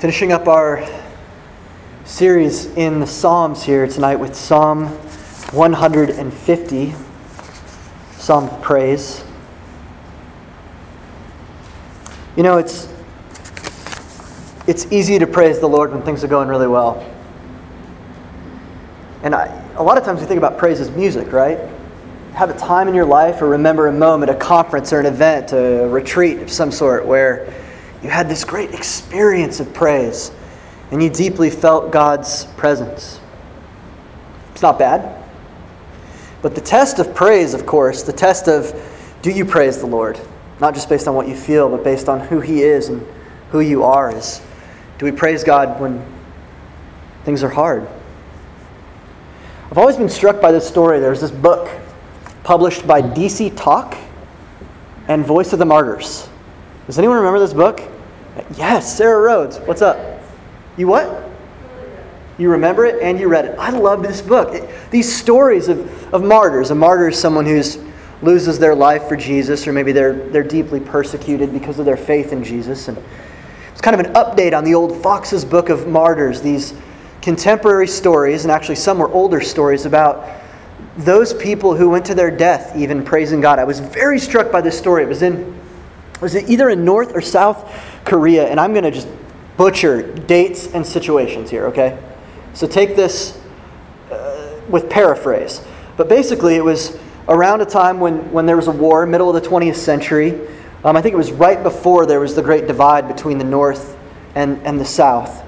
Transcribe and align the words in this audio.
Finishing 0.00 0.32
up 0.32 0.48
our 0.48 0.82
series 2.06 2.64
in 2.76 3.00
the 3.00 3.06
Psalms 3.06 3.62
here 3.62 3.86
tonight 3.86 4.16
with 4.16 4.34
Psalm 4.34 4.86
150, 5.52 6.94
Psalm 8.12 8.48
of 8.48 8.62
Praise. 8.62 9.22
You 12.34 12.42
know, 12.42 12.56
it's 12.56 12.88
it's 14.66 14.90
easy 14.90 15.18
to 15.18 15.26
praise 15.26 15.60
the 15.60 15.68
Lord 15.68 15.92
when 15.92 16.00
things 16.00 16.24
are 16.24 16.28
going 16.28 16.48
really 16.48 16.66
well. 16.66 17.06
And 19.22 19.34
I, 19.34 19.48
a 19.74 19.82
lot 19.82 19.98
of 19.98 20.04
times 20.04 20.22
we 20.22 20.26
think 20.26 20.38
about 20.38 20.56
praise 20.56 20.80
as 20.80 20.90
music, 20.92 21.30
right? 21.30 21.58
Have 22.32 22.48
a 22.48 22.56
time 22.56 22.88
in 22.88 22.94
your 22.94 23.04
life 23.04 23.42
or 23.42 23.48
remember 23.50 23.88
a 23.88 23.92
moment, 23.92 24.30
a 24.30 24.34
conference 24.34 24.94
or 24.94 25.00
an 25.00 25.04
event, 25.04 25.52
a 25.52 25.86
retreat 25.86 26.38
of 26.38 26.50
some 26.50 26.72
sort 26.72 27.04
where 27.04 27.52
you 28.02 28.08
had 28.08 28.28
this 28.28 28.44
great 28.44 28.72
experience 28.72 29.60
of 29.60 29.72
praise 29.74 30.32
and 30.90 31.02
you 31.02 31.10
deeply 31.10 31.50
felt 31.50 31.92
God's 31.92 32.46
presence. 32.56 33.20
It's 34.52 34.62
not 34.62 34.78
bad. 34.78 35.16
But 36.42 36.54
the 36.54 36.60
test 36.60 36.98
of 36.98 37.14
praise, 37.14 37.54
of 37.54 37.66
course, 37.66 38.02
the 38.02 38.12
test 38.12 38.48
of 38.48 38.74
do 39.22 39.30
you 39.30 39.44
praise 39.44 39.78
the 39.78 39.86
Lord? 39.86 40.18
Not 40.60 40.74
just 40.74 40.88
based 40.88 41.06
on 41.06 41.14
what 41.14 41.28
you 41.28 41.36
feel, 41.36 41.68
but 41.68 41.84
based 41.84 42.08
on 42.08 42.20
who 42.20 42.40
He 42.40 42.62
is 42.62 42.88
and 42.88 43.06
who 43.50 43.60
you 43.60 43.84
are, 43.84 44.14
is 44.14 44.40
do 44.98 45.04
we 45.04 45.12
praise 45.12 45.44
God 45.44 45.80
when 45.80 46.04
things 47.24 47.42
are 47.42 47.48
hard? 47.48 47.86
I've 49.70 49.78
always 49.78 49.96
been 49.96 50.08
struck 50.08 50.40
by 50.40 50.50
this 50.50 50.66
story. 50.66 50.98
There's 50.98 51.20
this 51.20 51.30
book 51.30 51.70
published 52.42 52.86
by 52.86 53.02
DC 53.02 53.56
Talk 53.56 53.96
and 55.08 55.24
Voice 55.24 55.52
of 55.52 55.58
the 55.58 55.64
Martyrs. 55.64 56.29
Does 56.90 56.98
anyone 56.98 57.18
remember 57.18 57.38
this 57.38 57.54
book? 57.54 57.80
Yes, 58.56 58.96
Sarah 58.96 59.20
Rhodes. 59.20 59.58
What's 59.58 59.80
up? 59.80 60.20
You 60.76 60.88
what? 60.88 61.30
You 62.36 62.50
remember 62.50 62.84
it 62.84 63.00
and 63.00 63.16
you 63.16 63.28
read 63.28 63.44
it. 63.44 63.56
I 63.60 63.70
love 63.70 64.02
this 64.02 64.20
book. 64.20 64.52
It, 64.52 64.68
these 64.90 65.08
stories 65.08 65.68
of, 65.68 66.12
of 66.12 66.24
martyrs. 66.24 66.72
A 66.72 66.74
martyr 66.74 67.10
is 67.10 67.16
someone 67.16 67.46
who 67.46 67.62
loses 68.22 68.58
their 68.58 68.74
life 68.74 69.04
for 69.04 69.14
Jesus, 69.14 69.68
or 69.68 69.72
maybe 69.72 69.92
they're, 69.92 70.14
they're 70.30 70.42
deeply 70.42 70.80
persecuted 70.80 71.52
because 71.52 71.78
of 71.78 71.86
their 71.86 71.96
faith 71.96 72.32
in 72.32 72.42
Jesus. 72.42 72.88
And 72.88 72.98
it's 73.70 73.80
kind 73.80 73.94
of 73.94 74.04
an 74.04 74.12
update 74.14 74.52
on 74.52 74.64
the 74.64 74.74
old 74.74 75.00
Fox's 75.00 75.44
Book 75.44 75.68
of 75.68 75.86
Martyrs, 75.86 76.42
these 76.42 76.74
contemporary 77.22 77.86
stories, 77.86 78.42
and 78.44 78.50
actually 78.50 78.74
some 78.74 78.98
were 78.98 79.12
older 79.12 79.40
stories 79.40 79.86
about 79.86 80.28
those 80.96 81.32
people 81.34 81.76
who 81.76 81.88
went 81.88 82.04
to 82.06 82.16
their 82.16 82.32
death 82.32 82.74
even 82.74 83.04
praising 83.04 83.40
God. 83.40 83.60
I 83.60 83.64
was 83.64 83.78
very 83.78 84.18
struck 84.18 84.50
by 84.50 84.60
this 84.60 84.76
story. 84.76 85.04
It 85.04 85.08
was 85.08 85.22
in 85.22 85.59
was 86.20 86.34
it 86.34 86.48
either 86.48 86.70
in 86.70 86.84
North 86.84 87.14
or 87.14 87.20
South 87.20 87.72
Korea, 88.04 88.48
and 88.48 88.60
I'm 88.60 88.72
going 88.72 88.84
to 88.84 88.90
just 88.90 89.08
butcher 89.56 90.02
dates 90.02 90.72
and 90.74 90.86
situations 90.86 91.50
here, 91.50 91.66
okay? 91.66 91.98
So 92.54 92.66
take 92.66 92.96
this 92.96 93.40
uh, 94.10 94.60
with 94.68 94.88
paraphrase. 94.90 95.64
But 95.96 96.08
basically, 96.08 96.56
it 96.56 96.64
was 96.64 96.98
around 97.28 97.60
a 97.60 97.66
time 97.66 98.00
when, 98.00 98.30
when 98.32 98.46
there 98.46 98.56
was 98.56 98.68
a 98.68 98.72
war, 98.72 99.06
middle 99.06 99.34
of 99.34 99.42
the 99.42 99.48
20th 99.48 99.76
century. 99.76 100.48
Um, 100.84 100.96
I 100.96 101.02
think 101.02 101.12
it 101.12 101.18
was 101.18 101.32
right 101.32 101.62
before 101.62 102.06
there 102.06 102.20
was 102.20 102.34
the 102.34 102.42
great 102.42 102.66
divide 102.66 103.06
between 103.06 103.38
the 103.38 103.44
North 103.44 103.98
and, 104.34 104.60
and 104.66 104.80
the 104.80 104.84
South. 104.84 105.46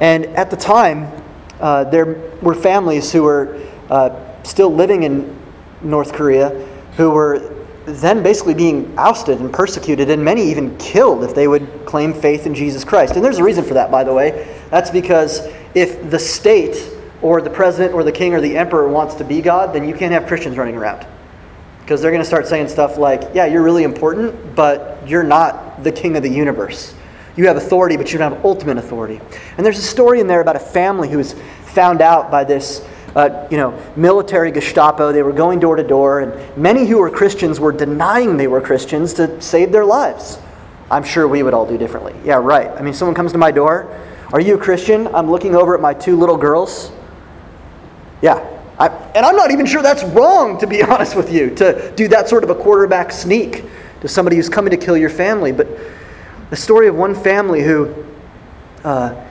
And 0.00 0.26
at 0.26 0.50
the 0.50 0.56
time, 0.56 1.10
uh, 1.58 1.84
there 1.84 2.04
were 2.42 2.54
families 2.54 3.12
who 3.12 3.22
were 3.22 3.66
uh, 3.88 4.42
still 4.42 4.72
living 4.72 5.04
in 5.04 5.34
North 5.82 6.12
Korea 6.12 6.50
who 6.96 7.10
were 7.10 7.55
then 7.86 8.22
basically 8.22 8.54
being 8.54 8.92
ousted 8.98 9.40
and 9.40 9.52
persecuted, 9.52 10.10
and 10.10 10.22
many 10.24 10.42
even 10.50 10.76
killed 10.76 11.22
if 11.22 11.34
they 11.34 11.46
would 11.46 11.86
claim 11.86 12.12
faith 12.12 12.44
in 12.46 12.54
Jesus 12.54 12.84
Christ. 12.84 13.14
And 13.14 13.24
there's 13.24 13.38
a 13.38 13.44
reason 13.44 13.64
for 13.64 13.74
that, 13.74 13.90
by 13.90 14.02
the 14.04 14.12
way. 14.12 14.60
That's 14.70 14.90
because 14.90 15.46
if 15.74 16.10
the 16.10 16.18
state 16.18 16.92
or 17.22 17.40
the 17.40 17.50
president 17.50 17.94
or 17.94 18.02
the 18.02 18.12
king 18.12 18.34
or 18.34 18.40
the 18.40 18.56
emperor 18.56 18.88
wants 18.88 19.14
to 19.14 19.24
be 19.24 19.40
God, 19.40 19.72
then 19.72 19.88
you 19.88 19.94
can't 19.94 20.12
have 20.12 20.26
Christians 20.26 20.58
running 20.58 20.76
around. 20.76 21.06
Because 21.80 22.02
they're 22.02 22.10
going 22.10 22.22
to 22.22 22.26
start 22.26 22.48
saying 22.48 22.68
stuff 22.68 22.98
like, 22.98 23.22
yeah, 23.32 23.46
you're 23.46 23.62
really 23.62 23.84
important, 23.84 24.56
but 24.56 24.98
you're 25.06 25.22
not 25.22 25.84
the 25.84 25.92
king 25.92 26.16
of 26.16 26.24
the 26.24 26.30
universe. 26.30 26.94
You 27.36 27.46
have 27.46 27.56
authority, 27.56 27.96
but 27.96 28.12
you 28.12 28.18
don't 28.18 28.32
have 28.32 28.44
ultimate 28.44 28.78
authority. 28.78 29.20
And 29.56 29.64
there's 29.64 29.78
a 29.78 29.82
story 29.82 30.20
in 30.20 30.26
there 30.26 30.40
about 30.40 30.56
a 30.56 30.60
family 30.60 31.08
who 31.08 31.18
was 31.18 31.34
found 31.66 32.00
out 32.00 32.30
by 32.30 32.42
this 32.42 32.84
uh, 33.16 33.48
you 33.50 33.56
know, 33.56 33.76
military 33.96 34.52
Gestapo. 34.52 35.10
They 35.10 35.22
were 35.22 35.32
going 35.32 35.58
door 35.58 35.74
to 35.74 35.82
door, 35.82 36.20
and 36.20 36.56
many 36.56 36.86
who 36.86 36.98
were 36.98 37.10
Christians 37.10 37.58
were 37.58 37.72
denying 37.72 38.36
they 38.36 38.46
were 38.46 38.60
Christians 38.60 39.14
to 39.14 39.40
save 39.40 39.72
their 39.72 39.86
lives. 39.86 40.38
I'm 40.90 41.02
sure 41.02 41.26
we 41.26 41.42
would 41.42 41.54
all 41.54 41.66
do 41.66 41.78
differently. 41.78 42.14
Yeah, 42.24 42.36
right. 42.36 42.68
I 42.70 42.82
mean, 42.82 42.92
someone 42.92 43.14
comes 43.14 43.32
to 43.32 43.38
my 43.38 43.50
door. 43.50 43.88
Are 44.32 44.40
you 44.40 44.56
a 44.56 44.58
Christian? 44.58 45.08
I'm 45.08 45.30
looking 45.30 45.54
over 45.54 45.74
at 45.74 45.80
my 45.80 45.94
two 45.94 46.16
little 46.16 46.36
girls. 46.36 46.92
Yeah. 48.20 48.52
I, 48.78 48.88
and 48.88 49.24
I'm 49.24 49.34
not 49.34 49.50
even 49.50 49.64
sure 49.64 49.82
that's 49.82 50.04
wrong, 50.04 50.58
to 50.58 50.66
be 50.66 50.82
honest 50.84 51.16
with 51.16 51.32
you, 51.32 51.54
to 51.56 51.92
do 51.96 52.08
that 52.08 52.28
sort 52.28 52.44
of 52.44 52.50
a 52.50 52.54
quarterback 52.54 53.12
sneak 53.12 53.64
to 54.02 54.08
somebody 54.08 54.36
who's 54.36 54.50
coming 54.50 54.70
to 54.72 54.76
kill 54.76 54.96
your 54.96 55.08
family. 55.08 55.52
But 55.52 55.68
the 56.50 56.56
story 56.56 56.86
of 56.86 56.94
one 56.94 57.14
family 57.14 57.62
who, 57.62 58.04
uh, 58.84 59.24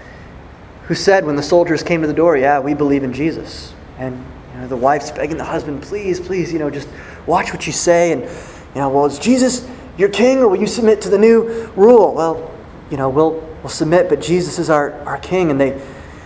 who 0.87 0.95
said 0.95 1.23
when 1.23 1.35
the 1.35 1.43
soldiers 1.43 1.83
came 1.83 2.01
to 2.01 2.07
the 2.07 2.13
door, 2.13 2.35
Yeah, 2.35 2.59
we 2.59 2.73
believe 2.73 3.03
in 3.03 3.13
Jesus. 3.13 3.74
And 3.97 4.23
you 4.53 4.61
know, 4.61 4.67
the 4.67 4.77
wife's 4.77 5.11
begging 5.11 5.37
the 5.37 5.43
husband, 5.43 5.81
please, 5.81 6.19
please, 6.19 6.51
you 6.51 6.59
know, 6.59 6.69
just 6.69 6.87
watch 7.25 7.51
what 7.51 7.65
you 7.67 7.73
say. 7.73 8.11
And, 8.11 8.21
you 8.21 8.81
know, 8.81 8.89
well, 8.89 9.05
is 9.05 9.19
Jesus 9.19 9.67
your 9.97 10.09
king 10.09 10.39
or 10.39 10.47
will 10.47 10.59
you 10.59 10.67
submit 10.67 11.01
to 11.01 11.09
the 11.09 11.17
new 11.17 11.71
rule? 11.75 12.13
Well, 12.13 12.51
you 12.89 12.97
know, 12.97 13.09
we'll, 13.09 13.33
we'll 13.61 13.69
submit, 13.69 14.09
but 14.09 14.21
Jesus 14.21 14.59
is 14.59 14.69
our, 14.69 14.93
our 15.01 15.17
king. 15.17 15.51
And 15.51 15.59
they, 15.59 15.81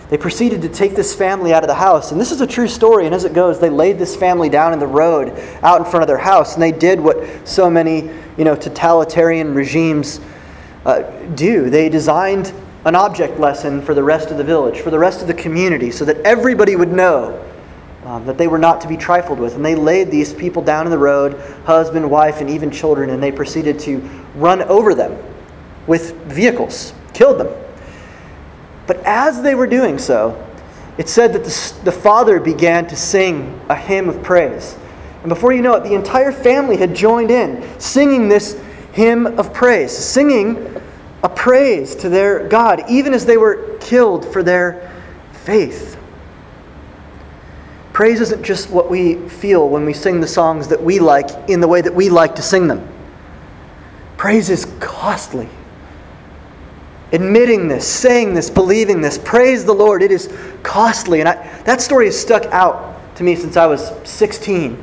they 0.08 0.18
proceeded 0.18 0.62
to 0.62 0.68
take 0.68 0.96
this 0.96 1.14
family 1.14 1.52
out 1.52 1.62
of 1.62 1.68
the 1.68 1.74
house. 1.74 2.10
And 2.10 2.20
this 2.20 2.32
is 2.32 2.40
a 2.40 2.46
true 2.46 2.66
story. 2.66 3.06
And 3.06 3.14
as 3.14 3.24
it 3.24 3.32
goes, 3.32 3.60
they 3.60 3.70
laid 3.70 3.98
this 3.98 4.16
family 4.16 4.48
down 4.48 4.72
in 4.72 4.78
the 4.78 4.86
road 4.86 5.30
out 5.62 5.78
in 5.78 5.84
front 5.84 6.02
of 6.02 6.08
their 6.08 6.18
house. 6.18 6.54
And 6.54 6.62
they 6.62 6.72
did 6.72 7.00
what 7.00 7.48
so 7.48 7.70
many, 7.70 8.10
you 8.36 8.44
know, 8.44 8.56
totalitarian 8.56 9.54
regimes 9.54 10.20
uh, 10.84 11.02
do. 11.34 11.70
They 11.70 11.88
designed 11.88 12.52
an 12.84 12.96
object 12.96 13.38
lesson 13.38 13.82
for 13.82 13.94
the 13.94 14.02
rest 14.02 14.30
of 14.30 14.38
the 14.38 14.44
village, 14.44 14.80
for 14.80 14.90
the 14.90 14.98
rest 14.98 15.20
of 15.20 15.28
the 15.28 15.34
community, 15.34 15.90
so 15.90 16.04
that 16.06 16.16
everybody 16.18 16.74
would 16.74 16.90
know 16.90 17.44
um, 18.10 18.26
that 18.26 18.36
they 18.36 18.48
were 18.48 18.58
not 18.58 18.80
to 18.80 18.88
be 18.88 18.96
trifled 18.96 19.38
with. 19.38 19.54
And 19.54 19.64
they 19.64 19.76
laid 19.76 20.10
these 20.10 20.34
people 20.34 20.62
down 20.62 20.84
in 20.84 20.90
the 20.90 20.98
road, 20.98 21.40
husband, 21.64 22.10
wife, 22.10 22.40
and 22.40 22.50
even 22.50 22.68
children, 22.68 23.10
and 23.10 23.22
they 23.22 23.30
proceeded 23.30 23.78
to 23.80 23.98
run 24.34 24.62
over 24.62 24.96
them 24.96 25.16
with 25.86 26.16
vehicles, 26.24 26.92
killed 27.14 27.38
them. 27.38 27.54
But 28.88 28.96
as 29.04 29.42
they 29.42 29.54
were 29.54 29.68
doing 29.68 29.96
so, 29.96 30.44
it 30.98 31.08
said 31.08 31.32
that 31.34 31.44
the, 31.44 31.74
the 31.84 31.92
father 31.92 32.40
began 32.40 32.88
to 32.88 32.96
sing 32.96 33.60
a 33.68 33.76
hymn 33.76 34.08
of 34.08 34.24
praise. 34.24 34.76
And 35.20 35.28
before 35.28 35.52
you 35.52 35.62
know 35.62 35.74
it, 35.76 35.84
the 35.84 35.94
entire 35.94 36.32
family 36.32 36.78
had 36.78 36.96
joined 36.96 37.30
in, 37.30 37.64
singing 37.78 38.28
this 38.28 38.60
hymn 38.92 39.38
of 39.38 39.54
praise, 39.54 39.96
singing 39.96 40.82
a 41.22 41.28
praise 41.28 41.94
to 41.96 42.08
their 42.08 42.48
God, 42.48 42.82
even 42.88 43.14
as 43.14 43.24
they 43.24 43.36
were 43.36 43.78
killed 43.78 44.26
for 44.32 44.42
their 44.42 44.90
faith. 45.44 45.99
Praise 48.00 48.22
isn't 48.22 48.42
just 48.42 48.70
what 48.70 48.88
we 48.88 49.16
feel 49.28 49.68
when 49.68 49.84
we 49.84 49.92
sing 49.92 50.22
the 50.22 50.26
songs 50.26 50.68
that 50.68 50.82
we 50.82 50.98
like 50.98 51.50
in 51.50 51.60
the 51.60 51.68
way 51.68 51.82
that 51.82 51.94
we 51.94 52.08
like 52.08 52.34
to 52.36 52.40
sing 52.40 52.66
them. 52.66 52.88
Praise 54.16 54.48
is 54.48 54.64
costly. 54.80 55.50
Admitting 57.12 57.68
this, 57.68 57.86
saying 57.86 58.32
this, 58.32 58.48
believing 58.48 59.02
this, 59.02 59.18
praise 59.18 59.66
the 59.66 59.74
Lord, 59.74 60.02
it 60.02 60.10
is 60.10 60.34
costly. 60.62 61.20
And 61.20 61.28
I, 61.28 61.62
that 61.64 61.82
story 61.82 62.06
has 62.06 62.18
stuck 62.18 62.46
out 62.46 62.98
to 63.16 63.22
me 63.22 63.36
since 63.36 63.58
I 63.58 63.66
was 63.66 63.92
16. 64.08 64.82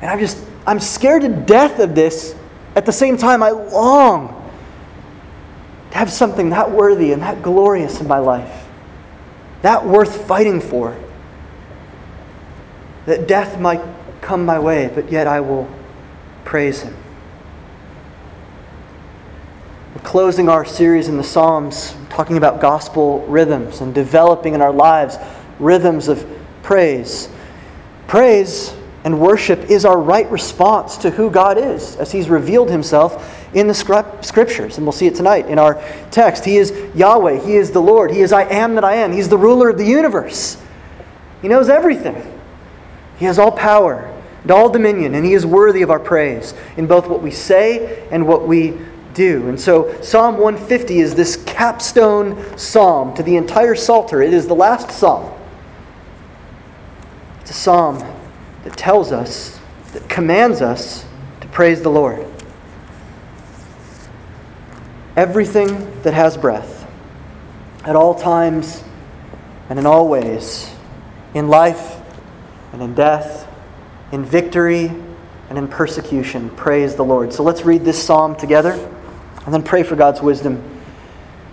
And 0.00 0.08
I'm 0.08 0.20
just, 0.20 0.38
I'm 0.68 0.78
scared 0.78 1.22
to 1.22 1.28
death 1.28 1.80
of 1.80 1.96
this. 1.96 2.36
At 2.76 2.86
the 2.86 2.92
same 2.92 3.16
time, 3.16 3.42
I 3.42 3.50
long 3.50 4.28
to 5.90 5.98
have 5.98 6.12
something 6.12 6.50
that 6.50 6.70
worthy 6.70 7.10
and 7.10 7.20
that 7.22 7.42
glorious 7.42 8.00
in 8.00 8.06
my 8.06 8.18
life, 8.18 8.68
that 9.62 9.84
worth 9.84 10.28
fighting 10.28 10.60
for 10.60 10.96
that 13.06 13.26
death 13.26 13.58
might 13.58 13.80
come 14.20 14.44
my 14.44 14.58
way, 14.58 14.90
but 14.94 15.10
yet 15.10 15.26
I 15.26 15.40
will 15.40 15.68
praise 16.44 16.82
him. 16.82 16.94
We're 19.94 20.02
closing 20.02 20.48
our 20.48 20.64
series 20.64 21.08
in 21.08 21.16
the 21.16 21.24
Psalms, 21.24 21.94
talking 22.10 22.36
about 22.36 22.60
gospel 22.60 23.24
rhythms 23.26 23.80
and 23.80 23.94
developing 23.94 24.54
in 24.54 24.60
our 24.60 24.72
lives 24.72 25.16
rhythms 25.58 26.08
of 26.08 26.26
praise. 26.62 27.28
Praise 28.08 28.74
and 29.04 29.20
worship 29.20 29.70
is 29.70 29.84
our 29.84 29.98
right 29.98 30.28
response 30.30 30.96
to 30.98 31.10
who 31.10 31.30
God 31.30 31.58
is 31.58 31.96
as 31.96 32.10
He's 32.10 32.28
revealed 32.28 32.68
Himself 32.68 33.46
in 33.54 33.68
the 33.68 33.74
scriptures. 33.74 34.76
And 34.76 34.84
we'll 34.84 34.92
see 34.92 35.06
it 35.06 35.14
tonight 35.14 35.46
in 35.46 35.58
our 35.58 35.80
text. 36.10 36.44
He 36.44 36.56
is 36.56 36.72
Yahweh, 36.94 37.44
He 37.44 37.54
is 37.54 37.70
the 37.70 37.80
Lord, 37.80 38.10
He 38.10 38.20
is 38.20 38.32
I 38.32 38.42
am 38.42 38.74
that 38.74 38.84
I 38.84 38.96
am, 38.96 39.12
He's 39.12 39.28
the 39.28 39.38
ruler 39.38 39.68
of 39.68 39.78
the 39.78 39.86
universe. 39.86 40.60
He 41.40 41.48
knows 41.48 41.68
everything. 41.68 42.35
He 43.18 43.24
has 43.24 43.38
all 43.38 43.52
power 43.52 44.12
and 44.42 44.50
all 44.50 44.68
dominion, 44.68 45.14
and 45.14 45.24
He 45.24 45.32
is 45.32 45.44
worthy 45.44 45.82
of 45.82 45.90
our 45.90 46.00
praise 46.00 46.54
in 46.76 46.86
both 46.86 47.08
what 47.08 47.22
we 47.22 47.30
say 47.30 48.06
and 48.10 48.26
what 48.26 48.46
we 48.46 48.78
do. 49.14 49.48
And 49.48 49.58
so 49.60 50.00
Psalm 50.02 50.36
150 50.36 51.00
is 51.00 51.14
this 51.14 51.36
capstone 51.44 52.56
psalm 52.58 53.14
to 53.14 53.22
the 53.22 53.36
entire 53.36 53.74
Psalter. 53.74 54.22
It 54.22 54.34
is 54.34 54.46
the 54.46 54.54
last 54.54 54.90
psalm. 54.90 55.32
It's 57.40 57.50
a 57.50 57.54
psalm 57.54 57.98
that 58.64 58.76
tells 58.76 59.12
us, 59.12 59.58
that 59.92 60.08
commands 60.08 60.60
us 60.60 61.06
to 61.40 61.48
praise 61.48 61.80
the 61.80 61.88
Lord. 61.88 62.26
Everything 65.16 66.02
that 66.02 66.12
has 66.12 66.36
breath, 66.36 66.86
at 67.84 67.96
all 67.96 68.14
times 68.14 68.82
and 69.70 69.78
in 69.78 69.86
all 69.86 70.08
ways, 70.08 70.70
in 71.34 71.48
life 71.48 71.95
and 72.76 72.82
in 72.82 72.94
death, 72.94 73.48
in 74.12 74.22
victory 74.22 74.92
and 75.48 75.56
in 75.56 75.66
persecution, 75.66 76.50
praise 76.50 76.94
the 76.94 77.02
Lord. 77.02 77.32
So 77.32 77.42
let's 77.42 77.64
read 77.64 77.86
this 77.86 78.04
psalm 78.04 78.36
together 78.36 78.72
and 79.46 79.54
then 79.54 79.62
pray 79.62 79.82
for 79.82 79.96
God's 79.96 80.20
wisdom 80.20 80.62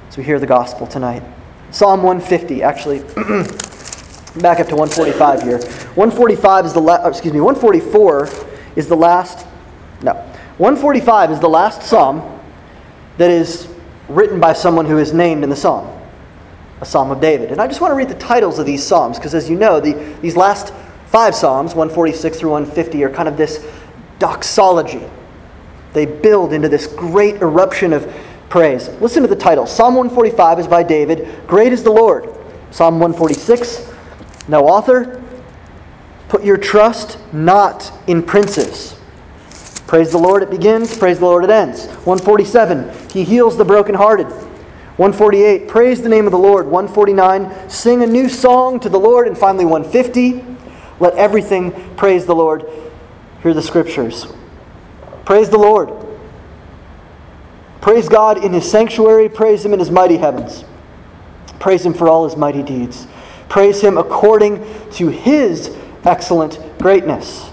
as 0.09 0.17
we 0.17 0.25
hear 0.25 0.37
the 0.37 0.45
gospel 0.45 0.85
tonight. 0.85 1.23
Psalm 1.71 2.03
150, 2.03 2.61
actually, 2.61 2.99
back 4.41 4.59
up 4.59 4.67
to 4.67 4.75
145 4.75 5.43
here. 5.43 5.59
145 5.59 6.65
is 6.65 6.73
the 6.73 6.81
last, 6.81 7.07
excuse 7.07 7.33
me, 7.33 7.39
144 7.39 8.27
is 8.75 8.89
the 8.89 8.97
last, 8.97 9.47
no, 10.01 10.15
145 10.57 11.31
is 11.31 11.39
the 11.39 11.47
last 11.47 11.83
psalm 11.83 12.37
that 13.17 13.31
is 13.31 13.69
written 14.09 14.41
by 14.41 14.51
someone 14.51 14.85
who 14.85 14.97
is 14.97 15.13
named 15.13 15.45
in 15.45 15.49
the 15.49 15.55
psalm, 15.55 15.87
a 16.81 16.85
psalm 16.85 17.11
of 17.11 17.21
David. 17.21 17.49
And 17.53 17.61
I 17.61 17.67
just 17.67 17.79
want 17.79 17.91
to 17.91 17.95
read 17.95 18.09
the 18.09 18.15
titles 18.15 18.59
of 18.59 18.65
these 18.65 18.85
psalms 18.85 19.17
because, 19.17 19.33
as 19.33 19.49
you 19.49 19.57
know, 19.57 19.79
the, 19.79 19.93
these 20.21 20.35
last 20.35 20.73
five 21.13 21.35
psalms, 21.35 21.75
146 21.75 22.39
through 22.39 22.49
150, 22.49 23.03
are 23.03 23.09
kind 23.11 23.29
of 23.29 23.37
this 23.37 23.63
doxology. 24.17 25.03
They 25.93 26.07
build 26.07 26.53
into 26.53 26.67
this 26.67 26.87
great 26.87 27.35
eruption 27.35 27.93
of 27.93 28.11
praise. 28.49 28.89
Listen 28.99 29.21
to 29.21 29.29
the 29.29 29.35
title 29.35 29.67
Psalm 29.67 29.93
145 29.93 30.61
is 30.61 30.67
by 30.67 30.81
David, 30.81 31.45
Great 31.45 31.71
is 31.71 31.83
the 31.83 31.91
Lord. 31.91 32.23
Psalm 32.71 32.99
146, 32.99 33.93
no 34.47 34.67
author. 34.67 35.23
Put 36.29 36.43
your 36.43 36.57
trust 36.57 37.19
not 37.31 37.93
in 38.07 38.23
princes. 38.23 38.99
Praise 39.85 40.11
the 40.11 40.17
Lord, 40.17 40.41
it 40.41 40.49
begins. 40.49 40.97
Praise 40.97 41.19
the 41.19 41.25
Lord, 41.25 41.43
it 41.43 41.51
ends. 41.51 41.85
147, 41.85 43.11
He 43.11 43.23
heals 43.23 43.55
the 43.55 43.65
brokenhearted. 43.65 44.25
148, 44.97 45.67
Praise 45.67 46.01
the 46.01 46.09
name 46.09 46.25
of 46.25 46.31
the 46.31 46.39
Lord. 46.39 46.65
149, 46.65 47.69
Sing 47.69 48.01
a 48.01 48.07
new 48.07 48.27
song 48.27 48.79
to 48.79 48.89
the 48.89 48.99
Lord. 48.99 49.27
And 49.27 49.37
finally, 49.37 49.65
150, 49.65 50.52
Let 51.03 51.15
everything 51.15 51.73
praise 51.97 52.25
the 52.25 52.33
Lord. 52.33 52.63
Hear 53.41 53.53
the 53.53 53.61
scriptures. 53.61 54.25
Praise 55.25 55.49
the 55.49 55.57
Lord. 55.57 55.91
Praise 57.81 58.07
God 58.07 58.41
in 58.41 58.53
His 58.53 58.71
sanctuary. 58.71 59.27
Praise 59.27 59.65
Him 59.65 59.73
in 59.73 59.79
His 59.79 59.91
mighty 59.91 60.15
heavens. 60.15 60.63
Praise 61.59 61.85
Him 61.85 61.93
for 61.93 62.07
all 62.07 62.23
His 62.23 62.37
mighty 62.37 62.63
deeds. 62.63 63.05
Praise 63.49 63.81
Him 63.81 63.97
according 63.97 64.65
to 64.91 65.09
His 65.09 65.75
excellent 66.05 66.57
greatness. 66.79 67.49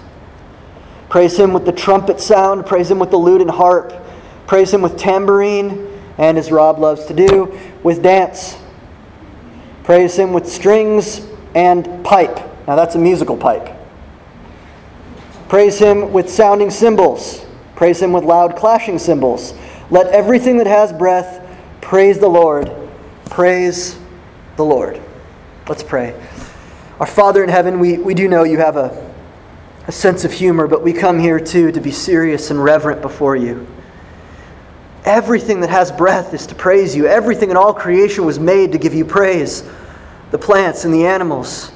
Praise 1.09 1.37
him 1.37 1.51
with 1.51 1.65
the 1.65 1.73
trumpet 1.73 2.21
sound. 2.21 2.65
Praise 2.65 2.89
him 2.89 2.97
with 2.97 3.11
the 3.11 3.17
lute 3.17 3.41
and 3.41 3.51
harp. 3.51 3.93
Praise 4.47 4.73
him 4.73 4.81
with 4.81 4.95
tambourine, 4.95 5.89
and 6.17 6.37
as 6.37 6.53
Rob 6.53 6.79
loves 6.79 7.05
to 7.07 7.13
do, 7.13 7.59
with 7.83 8.01
dance. 8.01 8.57
Praise 9.83 10.17
him 10.17 10.31
with 10.31 10.47
strings 10.47 11.27
and 11.53 12.05
pipe. 12.05 12.50
Now 12.67 12.75
that's 12.75 12.95
a 12.95 12.99
musical 12.99 13.37
pipe. 13.37 13.75
Praise 15.49 15.79
him 15.79 16.13
with 16.13 16.29
sounding 16.29 16.69
cymbals. 16.69 17.45
Praise 17.75 18.01
him 18.01 18.13
with 18.13 18.23
loud 18.23 18.55
clashing 18.55 18.99
cymbals. 18.99 19.53
Let 19.89 20.07
everything 20.07 20.57
that 20.57 20.67
has 20.67 20.93
breath 20.93 21.45
praise 21.81 22.19
the 22.19 22.29
Lord. 22.29 22.71
Praise 23.25 23.97
the 24.55 24.63
Lord. 24.63 25.01
Let's 25.67 25.83
pray. 25.83 26.19
Our 26.99 27.07
Father 27.07 27.43
in 27.43 27.49
heaven, 27.49 27.79
we, 27.79 27.97
we 27.97 28.13
do 28.13 28.27
know 28.27 28.43
you 28.43 28.57
have 28.57 28.77
a 28.77 29.11
a 29.87 29.91
sense 29.91 30.23
of 30.23 30.31
humor, 30.31 30.67
but 30.67 30.83
we 30.83 30.93
come 30.93 31.19
here 31.19 31.39
too 31.39 31.71
to 31.71 31.81
be 31.81 31.91
serious 31.91 32.51
and 32.51 32.63
reverent 32.63 33.01
before 33.01 33.35
you. 33.35 33.67
Everything 35.03 35.61
that 35.61 35.69
has 35.69 35.91
breath 35.91 36.33
is 36.33 36.45
to 36.47 36.55
praise 36.55 36.95
you. 36.95 37.07
Everything 37.07 37.49
in 37.49 37.57
all 37.57 37.73
creation 37.73 38.25
was 38.25 38.39
made 38.39 38.71
to 38.71 38.77
give 38.77 38.93
you 38.93 39.03
praise 39.03 39.67
the 40.29 40.37
plants 40.37 40.85
and 40.85 40.93
the 40.93 41.05
animals, 41.05 41.71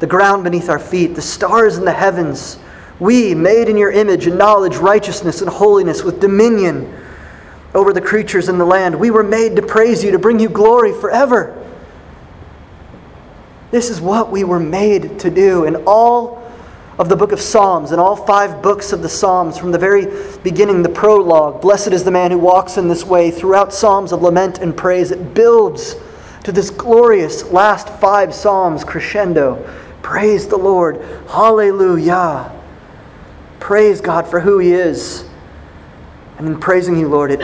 the 0.00 0.06
ground 0.06 0.44
beneath 0.44 0.68
our 0.68 0.78
feet, 0.78 1.14
the 1.14 1.22
stars 1.22 1.78
in 1.78 1.84
the 1.84 1.92
heavens. 1.92 2.58
We, 2.98 3.34
made 3.34 3.68
in 3.68 3.76
your 3.76 3.92
image 3.92 4.26
in 4.26 4.36
knowledge, 4.36 4.76
righteousness, 4.76 5.40
and 5.40 5.48
holiness, 5.48 6.02
with 6.02 6.20
dominion 6.20 6.92
over 7.74 7.92
the 7.92 8.00
creatures 8.00 8.48
in 8.48 8.58
the 8.58 8.64
land, 8.64 8.98
we 8.98 9.10
were 9.10 9.22
made 9.22 9.56
to 9.56 9.62
praise 9.62 10.02
you, 10.02 10.10
to 10.10 10.18
bring 10.18 10.40
you 10.40 10.48
glory 10.48 10.92
forever. 10.92 11.56
This 13.70 13.88
is 13.88 14.00
what 14.00 14.32
we 14.32 14.42
were 14.42 14.58
made 14.58 15.20
to 15.20 15.30
do, 15.30 15.64
and 15.64 15.76
all 15.86 16.40
of 16.98 17.08
the 17.08 17.16
book 17.16 17.32
of 17.32 17.40
Psalms 17.40 17.92
and 17.92 18.00
all 18.00 18.16
five 18.16 18.60
books 18.60 18.92
of 18.92 19.00
the 19.00 19.08
Psalms 19.08 19.56
from 19.56 19.70
the 19.72 19.78
very 19.78 20.06
beginning, 20.42 20.82
the 20.82 20.88
prologue, 20.88 21.62
Blessed 21.62 21.92
is 21.92 22.04
the 22.04 22.10
man 22.10 22.30
who 22.30 22.38
walks 22.38 22.76
in 22.76 22.88
this 22.88 23.04
way, 23.04 23.30
throughout 23.30 23.72
Psalms 23.72 24.12
of 24.12 24.20
lament 24.20 24.58
and 24.58 24.76
praise, 24.76 25.10
it 25.10 25.32
builds 25.32 25.94
to 26.44 26.52
this 26.52 26.70
glorious 26.70 27.44
last 27.50 27.88
five 27.88 28.34
Psalms 28.34 28.84
crescendo. 28.84 29.64
Praise 30.02 30.46
the 30.46 30.56
Lord. 30.56 31.00
Hallelujah. 31.28 32.50
Praise 33.58 34.00
God 34.00 34.26
for 34.26 34.40
who 34.40 34.58
He 34.58 34.72
is. 34.72 35.28
And 36.38 36.46
in 36.48 36.58
praising 36.58 36.98
you, 36.98 37.08
Lord, 37.08 37.30
it, 37.30 37.40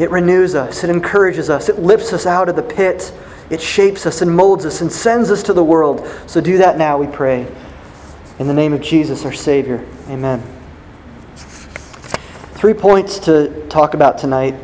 it 0.00 0.10
renews 0.10 0.54
us, 0.54 0.82
it 0.82 0.90
encourages 0.90 1.50
us, 1.50 1.68
it 1.68 1.78
lifts 1.78 2.12
us 2.12 2.24
out 2.24 2.48
of 2.48 2.56
the 2.56 2.62
pit, 2.62 3.12
it 3.50 3.60
shapes 3.60 4.06
us 4.06 4.22
and 4.22 4.34
molds 4.34 4.64
us 4.64 4.80
and 4.80 4.90
sends 4.90 5.30
us 5.30 5.42
to 5.42 5.52
the 5.52 5.62
world. 5.62 6.10
So 6.26 6.40
do 6.40 6.56
that 6.58 6.78
now, 6.78 6.96
we 6.96 7.06
pray. 7.06 7.46
In 8.38 8.48
the 8.48 8.54
name 8.54 8.72
of 8.72 8.80
Jesus, 8.80 9.24
our 9.24 9.32
Savior. 9.32 9.86
Amen. 10.08 10.42
Three 12.54 12.74
points 12.74 13.18
to 13.20 13.66
talk 13.68 13.92
about 13.92 14.16
tonight. 14.16 14.54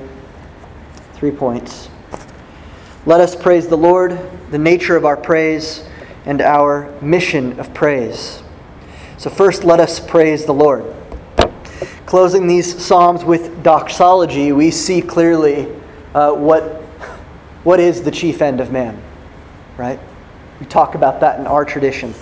Three 1.14 1.30
points. 1.30 1.90
Let 3.04 3.20
us 3.20 3.36
praise 3.36 3.68
the 3.68 3.76
Lord, 3.76 4.18
the 4.50 4.58
nature 4.58 4.96
of 4.96 5.04
our 5.04 5.16
praise, 5.16 5.86
and 6.30 6.40
our 6.40 6.88
mission 7.02 7.58
of 7.58 7.74
praise. 7.74 8.40
So, 9.18 9.28
first, 9.28 9.64
let 9.64 9.80
us 9.80 9.98
praise 9.98 10.44
the 10.44 10.54
Lord. 10.54 10.84
Closing 12.06 12.46
these 12.46 12.80
Psalms 12.80 13.24
with 13.24 13.64
doxology, 13.64 14.52
we 14.52 14.70
see 14.70 15.02
clearly 15.02 15.66
uh, 16.14 16.32
what, 16.32 16.62
what 17.64 17.80
is 17.80 18.02
the 18.02 18.12
chief 18.12 18.42
end 18.42 18.60
of 18.60 18.70
man, 18.70 19.02
right? 19.76 19.98
We 20.60 20.66
talk 20.66 20.94
about 20.94 21.18
that 21.18 21.40
in 21.40 21.48
our 21.48 21.64
tradition. 21.64 22.12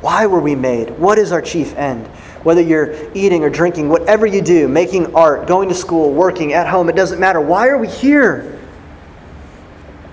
Why 0.00 0.24
were 0.24 0.40
we 0.40 0.54
made? 0.54 0.88
What 0.98 1.18
is 1.18 1.30
our 1.30 1.42
chief 1.42 1.76
end? 1.76 2.06
Whether 2.42 2.62
you're 2.62 3.12
eating 3.12 3.44
or 3.44 3.50
drinking, 3.50 3.90
whatever 3.90 4.24
you 4.24 4.40
do, 4.40 4.68
making 4.68 5.14
art, 5.14 5.46
going 5.46 5.68
to 5.68 5.74
school, 5.74 6.14
working, 6.14 6.54
at 6.54 6.66
home, 6.66 6.88
it 6.88 6.96
doesn't 6.96 7.20
matter. 7.20 7.42
Why 7.42 7.68
are 7.68 7.76
we 7.76 7.88
here? 7.88 8.58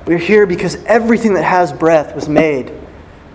We're 0.05 0.17
here 0.17 0.45
because 0.45 0.75
everything 0.83 1.33
that 1.35 1.45
has 1.45 1.71
breath 1.71 2.13
was 2.13 2.27
made 2.27 2.73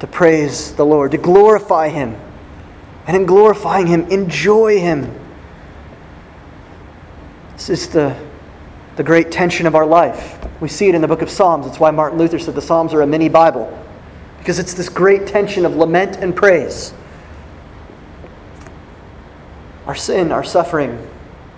to 0.02 0.09
praise 0.09 0.75
the 0.75 0.85
Lord, 0.85 1.12
to 1.12 1.16
glorify 1.16 1.88
Him. 1.88 2.16
And 3.06 3.16
in 3.16 3.25
glorifying 3.25 3.87
Him, 3.87 4.02
enjoy 4.11 4.80
Him. 4.80 5.16
This 7.52 7.71
is 7.71 7.87
the, 7.87 8.21
the 8.97 9.04
great 9.04 9.30
tension 9.30 9.64
of 9.64 9.76
our 9.76 9.87
life. 9.87 10.44
We 10.61 10.68
see 10.68 10.88
it 10.88 10.97
in 10.97 11.02
the 11.02 11.06
book 11.06 11.23
of 11.23 11.30
Psalms. 11.30 11.68
It's 11.68 11.78
why 11.78 11.92
Martin 11.92 12.18
Luther 12.18 12.40
said 12.40 12.56
the 12.56 12.61
Psalms 12.61 12.92
are 12.92 13.02
a 13.02 13.06
mini 13.06 13.28
Bible 13.28 13.78
because 14.38 14.59
it's 14.59 14.75
this 14.75 14.88
great 14.88 15.28
tension 15.28 15.64
of 15.64 15.76
lament 15.76 16.16
and 16.16 16.35
praise. 16.35 16.92
Our 19.87 19.94
sin, 19.94 20.32
our 20.32 20.42
suffering, 20.42 20.99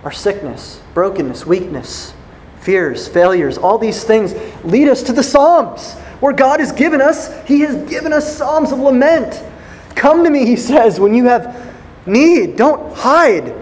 our 0.03 0.11
sickness, 0.11 0.83
brokenness, 0.93 1.47
weakness, 1.47 2.13
fears, 2.59 3.07
failures, 3.07 3.57
all 3.57 3.79
these 3.79 4.03
things 4.03 4.35
lead 4.63 4.87
us 4.87 5.01
to 5.01 5.13
the 5.13 5.23
Psalms, 5.23 5.95
where 6.19 6.33
God 6.33 6.59
has 6.59 6.71
given 6.71 7.01
us, 7.01 7.45
He 7.45 7.61
has 7.61 7.89
given 7.89 8.13
us 8.13 8.37
Psalms 8.37 8.71
of 8.71 8.79
lament. 8.79 9.43
Come 9.95 10.23
to 10.23 10.29
me, 10.29 10.45
He 10.45 10.55
says, 10.55 10.99
when 10.99 11.13
you 11.13 11.25
have 11.25 11.73
need. 12.07 12.55
Don't 12.55 12.95
hide. 12.95 13.53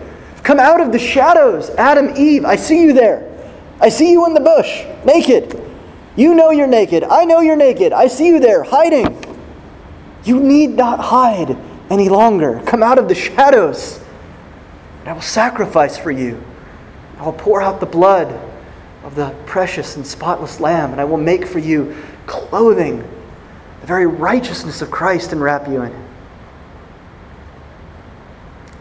Come 0.44 0.60
out 0.60 0.82
of 0.82 0.92
the 0.92 1.00
shadows. 1.00 1.70
Adam, 1.72 2.14
Eve, 2.18 2.46
I 2.46 2.56
see 2.56 2.82
you 2.82 2.94
there. 2.94 3.30
I 3.80 3.90
see 3.90 4.12
you 4.12 4.26
in 4.26 4.34
the 4.34 4.40
bush, 4.40 4.84
naked. 5.06 5.60
You 6.16 6.36
know 6.36 6.52
you're 6.52 6.68
naked. 6.68 7.04
I 7.04 7.26
know 7.26 7.40
you're 7.40 7.56
naked. 7.56 7.92
I 7.92 8.08
see 8.08 8.28
you 8.28 8.40
there 8.40 8.64
hiding. 8.64 9.24
You 10.24 10.40
need 10.40 10.72
not 10.72 11.00
hide 11.00 11.58
any 11.90 12.08
longer. 12.08 12.62
Come 12.66 12.84
out 12.84 12.98
of 12.98 13.08
the 13.08 13.16
shadows. 13.16 14.00
And 15.00 15.10
I 15.10 15.14
will 15.14 15.22
sacrifice 15.22 15.98
for 15.98 16.12
you. 16.12 16.42
I 17.18 17.26
will 17.26 17.34
pour 17.34 17.62
out 17.62 17.80
the 17.80 17.86
blood 17.86 18.28
of 19.04 19.16
the 19.16 19.36
precious 19.46 19.98
and 19.98 20.06
spotless 20.08 20.60
Lamb, 20.60 20.92
and 20.92 21.02
I 21.02 21.04
will 21.04 21.18
make 21.18 21.46
for 21.46 21.60
you 21.60 21.96
clothing, 22.26 22.98
the 23.82 23.88
very 23.88 24.08
righteousness 24.08 24.82
of 24.82 24.92
Christ, 24.92 25.32
and 25.32 25.42
wrap 25.42 25.68
you 25.68 25.82
in. 25.84 26.06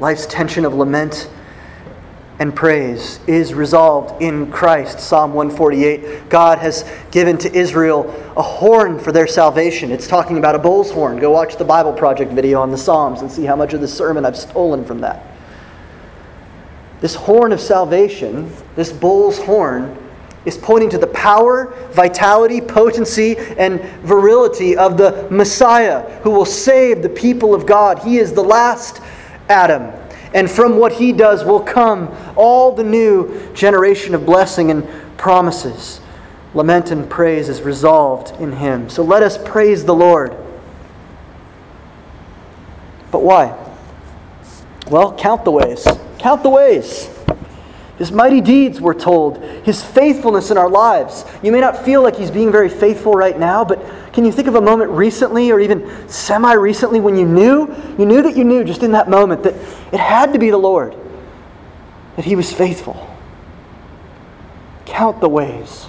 Life's 0.00 0.26
tension 0.26 0.64
of 0.64 0.74
lament 0.74 1.30
and 2.38 2.56
praise 2.56 3.20
is 3.28 3.54
resolved 3.54 4.20
in 4.20 4.50
Christ. 4.50 4.98
Psalm 4.98 5.32
148 5.32 6.28
God 6.28 6.58
has 6.58 6.84
given 7.12 7.38
to 7.38 7.54
Israel 7.54 8.08
a 8.36 8.42
horn 8.42 8.98
for 8.98 9.12
their 9.12 9.28
salvation. 9.28 9.92
It's 9.92 10.08
talking 10.08 10.38
about 10.38 10.56
a 10.56 10.58
bull's 10.58 10.90
horn. 10.90 11.18
Go 11.20 11.30
watch 11.30 11.56
the 11.56 11.64
Bible 11.64 11.92
Project 11.92 12.32
video 12.32 12.60
on 12.60 12.72
the 12.72 12.78
Psalms 12.78 13.20
and 13.20 13.30
see 13.30 13.44
how 13.44 13.54
much 13.54 13.74
of 13.74 13.80
the 13.80 13.86
sermon 13.86 14.24
I've 14.24 14.36
stolen 14.36 14.84
from 14.84 15.00
that. 15.02 15.24
This 17.00 17.14
horn 17.14 17.52
of 17.52 17.60
salvation, 17.60 18.52
this 18.74 18.92
bull's 18.92 19.38
horn, 19.38 19.96
is 20.44 20.58
pointing 20.58 20.90
to 20.90 20.98
the 20.98 21.06
power, 21.08 21.72
vitality, 21.92 22.60
potency, 22.60 23.36
and 23.36 23.80
virility 24.00 24.76
of 24.76 24.96
the 24.96 25.28
Messiah 25.30 26.20
who 26.22 26.30
will 26.30 26.44
save 26.44 27.02
the 27.02 27.08
people 27.08 27.54
of 27.54 27.66
God. 27.66 28.00
He 28.00 28.18
is 28.18 28.32
the 28.32 28.42
last 28.42 29.00
Adam. 29.48 29.92
And 30.34 30.50
from 30.50 30.78
what 30.78 30.92
he 30.92 31.12
does 31.12 31.44
will 31.44 31.60
come 31.60 32.14
all 32.36 32.72
the 32.72 32.84
new 32.84 33.52
generation 33.52 34.14
of 34.14 34.24
blessing 34.26 34.70
and 34.70 34.88
promises. 35.16 36.00
Lament 36.54 36.90
and 36.90 37.08
praise 37.08 37.48
is 37.48 37.62
resolved 37.62 38.38
in 38.40 38.52
him. 38.52 38.90
So 38.90 39.02
let 39.02 39.22
us 39.22 39.38
praise 39.38 39.84
the 39.84 39.94
Lord. 39.94 40.36
But 43.10 43.22
why? 43.22 43.56
Well, 44.90 45.14
count 45.14 45.44
the 45.44 45.50
ways. 45.50 45.86
Count 46.18 46.42
the 46.42 46.50
ways. 46.50 47.08
His 48.02 48.10
mighty 48.10 48.40
deeds, 48.40 48.80
we're 48.80 48.94
told, 48.94 49.38
his 49.62 49.80
faithfulness 49.80 50.50
in 50.50 50.58
our 50.58 50.68
lives. 50.68 51.24
You 51.40 51.52
may 51.52 51.60
not 51.60 51.84
feel 51.84 52.02
like 52.02 52.16
he's 52.16 52.32
being 52.32 52.50
very 52.50 52.68
faithful 52.68 53.12
right 53.12 53.38
now, 53.38 53.64
but 53.64 53.80
can 54.12 54.24
you 54.24 54.32
think 54.32 54.48
of 54.48 54.56
a 54.56 54.60
moment 54.60 54.90
recently 54.90 55.52
or 55.52 55.60
even 55.60 56.08
semi 56.08 56.52
recently 56.54 56.98
when 56.98 57.14
you 57.14 57.24
knew? 57.24 57.72
You 58.00 58.04
knew 58.04 58.20
that 58.22 58.36
you 58.36 58.42
knew 58.42 58.64
just 58.64 58.82
in 58.82 58.90
that 58.90 59.08
moment 59.08 59.44
that 59.44 59.54
it 59.92 60.00
had 60.00 60.32
to 60.32 60.40
be 60.40 60.50
the 60.50 60.58
Lord, 60.58 60.96
that 62.16 62.24
he 62.24 62.34
was 62.34 62.52
faithful. 62.52 63.08
Count 64.84 65.20
the 65.20 65.28
ways. 65.28 65.86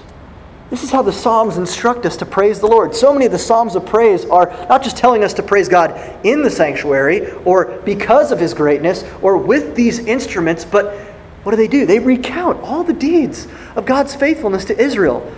This 0.70 0.84
is 0.84 0.92
how 0.92 1.02
the 1.02 1.12
Psalms 1.12 1.58
instruct 1.58 2.06
us 2.06 2.16
to 2.18 2.28
praise 2.28 2.60
the 2.60 2.68
Lord. 2.68 2.94
So 2.94 3.12
many 3.12 3.26
of 3.26 3.32
the 3.32 3.40
Psalms 3.40 3.76
of 3.76 3.88
praise 3.88 4.24
are 4.26 4.50
not 4.70 4.84
just 4.84 4.98
telling 4.98 5.24
us 5.24 5.34
to 5.34 5.42
praise 5.42 5.68
God 5.68 6.00
in 6.24 6.44
the 6.44 6.52
sanctuary 6.52 7.32
or 7.44 7.80
because 7.86 8.32
of 8.32 8.40
his 8.40 8.54
greatness 8.54 9.04
or 9.24 9.36
with 9.36 9.76
these 9.76 9.98
instruments, 9.98 10.64
but 10.64 11.13
what 11.44 11.52
do 11.52 11.58
they 11.58 11.68
do? 11.68 11.86
They 11.86 12.00
recount 12.00 12.62
all 12.62 12.84
the 12.84 12.94
deeds 12.94 13.48
of 13.76 13.86
God's 13.86 14.16
faithfulness 14.16 14.66
to 14.66 14.80
Israel. 14.80 15.30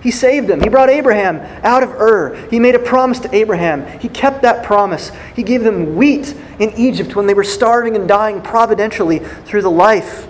He 0.00 0.12
saved 0.12 0.46
them. 0.46 0.60
He 0.60 0.68
brought 0.68 0.90
Abraham 0.90 1.38
out 1.64 1.82
of 1.82 1.90
Ur. 1.90 2.36
He 2.50 2.60
made 2.60 2.76
a 2.76 2.78
promise 2.78 3.18
to 3.20 3.34
Abraham. 3.34 3.84
He 3.98 4.08
kept 4.08 4.42
that 4.42 4.64
promise. 4.64 5.10
He 5.34 5.42
gave 5.42 5.64
them 5.64 5.96
wheat 5.96 6.36
in 6.60 6.70
Egypt 6.70 7.16
when 7.16 7.26
they 7.26 7.34
were 7.34 7.44
starving 7.44 7.96
and 7.96 8.08
dying 8.08 8.40
providentially 8.40 9.18
through 9.18 9.62
the 9.62 9.70
life 9.70 10.28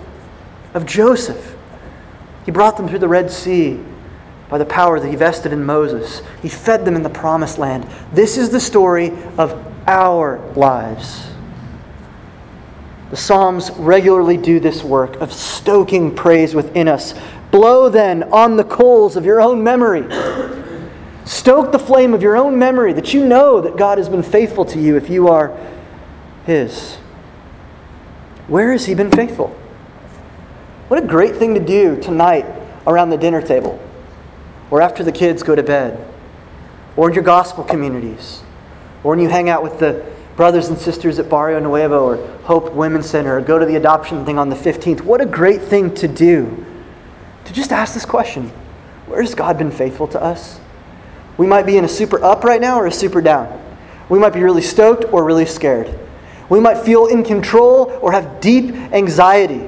of 0.73 0.87
Joseph. 0.87 1.55
He 2.45 2.51
brought 2.51 2.77
them 2.77 2.87
through 2.87 2.99
the 2.99 3.07
Red 3.07 3.29
Sea 3.29 3.79
by 4.49 4.57
the 4.57 4.65
power 4.65 4.99
that 4.99 5.07
he 5.07 5.15
vested 5.15 5.53
in 5.53 5.63
Moses. 5.63 6.23
He 6.41 6.49
fed 6.49 6.83
them 6.83 6.95
in 6.95 7.03
the 7.03 7.09
promised 7.09 7.59
land. 7.59 7.87
This 8.11 8.37
is 8.37 8.49
the 8.49 8.59
story 8.59 9.11
of 9.37 9.53
our 9.85 10.39
lives. 10.55 11.27
The 13.09 13.17
Psalms 13.17 13.71
regularly 13.71 14.37
do 14.37 14.59
this 14.59 14.83
work 14.83 15.15
of 15.15 15.33
stoking 15.33 16.15
praise 16.15 16.53
within 16.53 16.87
us. 16.87 17.15
Blow 17.51 17.89
then 17.89 18.23
on 18.31 18.55
the 18.55 18.63
coals 18.63 19.15
of 19.15 19.25
your 19.25 19.41
own 19.41 19.63
memory. 19.63 20.03
Stoke 21.25 21.71
the 21.71 21.79
flame 21.79 22.13
of 22.13 22.21
your 22.21 22.37
own 22.37 22.59
memory 22.59 22.93
that 22.93 23.13
you 23.13 23.25
know 23.25 23.61
that 23.61 23.77
God 23.77 23.97
has 23.97 24.09
been 24.09 24.23
faithful 24.23 24.65
to 24.65 24.79
you 24.79 24.95
if 24.95 25.09
you 25.09 25.27
are 25.27 25.57
His. 26.45 26.95
Where 28.47 28.71
has 28.71 28.85
He 28.85 28.93
been 28.93 29.11
faithful? 29.11 29.47
What 30.87 31.03
a 31.03 31.07
great 31.07 31.35
thing 31.35 31.53
to 31.53 31.59
do 31.59 31.99
tonight 31.99 32.45
around 32.85 33.09
the 33.09 33.17
dinner 33.17 33.41
table, 33.41 33.79
or 34.71 34.81
after 34.81 35.03
the 35.03 35.11
kids 35.11 35.43
go 35.43 35.55
to 35.55 35.61
bed, 35.61 36.03
or 36.95 37.09
in 37.09 37.13
your 37.13 37.23
gospel 37.23 37.63
communities, 37.63 38.41
or 39.03 39.11
when 39.11 39.19
you 39.19 39.29
hang 39.29 39.49
out 39.49 39.61
with 39.61 39.79
the 39.79 40.03
brothers 40.39 40.69
and 40.69 40.77
sisters 40.77 41.19
at 41.19 41.27
Barrio 41.27 41.59
Nuevo 41.59 42.01
or 42.01 42.15
Hope 42.43 42.71
Women's 42.71 43.09
Center 43.09 43.37
or 43.37 43.41
go 43.41 43.59
to 43.59 43.65
the 43.65 43.75
adoption 43.75 44.23
thing 44.25 44.39
on 44.39 44.47
the 44.47 44.55
15th. 44.55 45.01
What 45.01 45.19
a 45.19 45.25
great 45.25 45.61
thing 45.61 45.93
to 45.95 46.07
do 46.07 46.65
to 47.43 47.51
just 47.51 47.73
ask 47.73 47.93
this 47.93 48.05
question 48.05 48.47
Where 49.07 49.21
has 49.21 49.35
God 49.35 49.57
been 49.57 49.69
faithful 49.69 50.07
to 50.07 50.23
us? 50.23 50.61
We 51.35 51.45
might 51.45 51.65
be 51.65 51.75
in 51.75 51.83
a 51.83 51.89
super 51.89 52.23
up 52.23 52.45
right 52.45 52.61
now 52.61 52.79
or 52.79 52.87
a 52.87 52.91
super 52.91 53.19
down. 53.19 53.61
We 54.07 54.17
might 54.17 54.31
be 54.31 54.41
really 54.41 54.61
stoked 54.61 55.11
or 55.11 55.25
really 55.25 55.45
scared. 55.45 55.93
We 56.47 56.61
might 56.61 56.77
feel 56.85 57.07
in 57.07 57.25
control 57.25 57.99
or 58.01 58.13
have 58.13 58.39
deep 58.39 58.73
anxiety. 58.93 59.67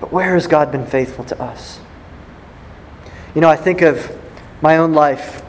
But 0.00 0.12
where 0.12 0.32
has 0.32 0.46
God 0.46 0.72
been 0.72 0.86
faithful 0.86 1.24
to 1.26 1.38
us? 1.38 1.78
You 3.34 3.42
know, 3.42 3.50
I 3.50 3.56
think 3.56 3.82
of 3.82 4.18
my 4.62 4.78
own 4.78 4.94
life 4.94 5.42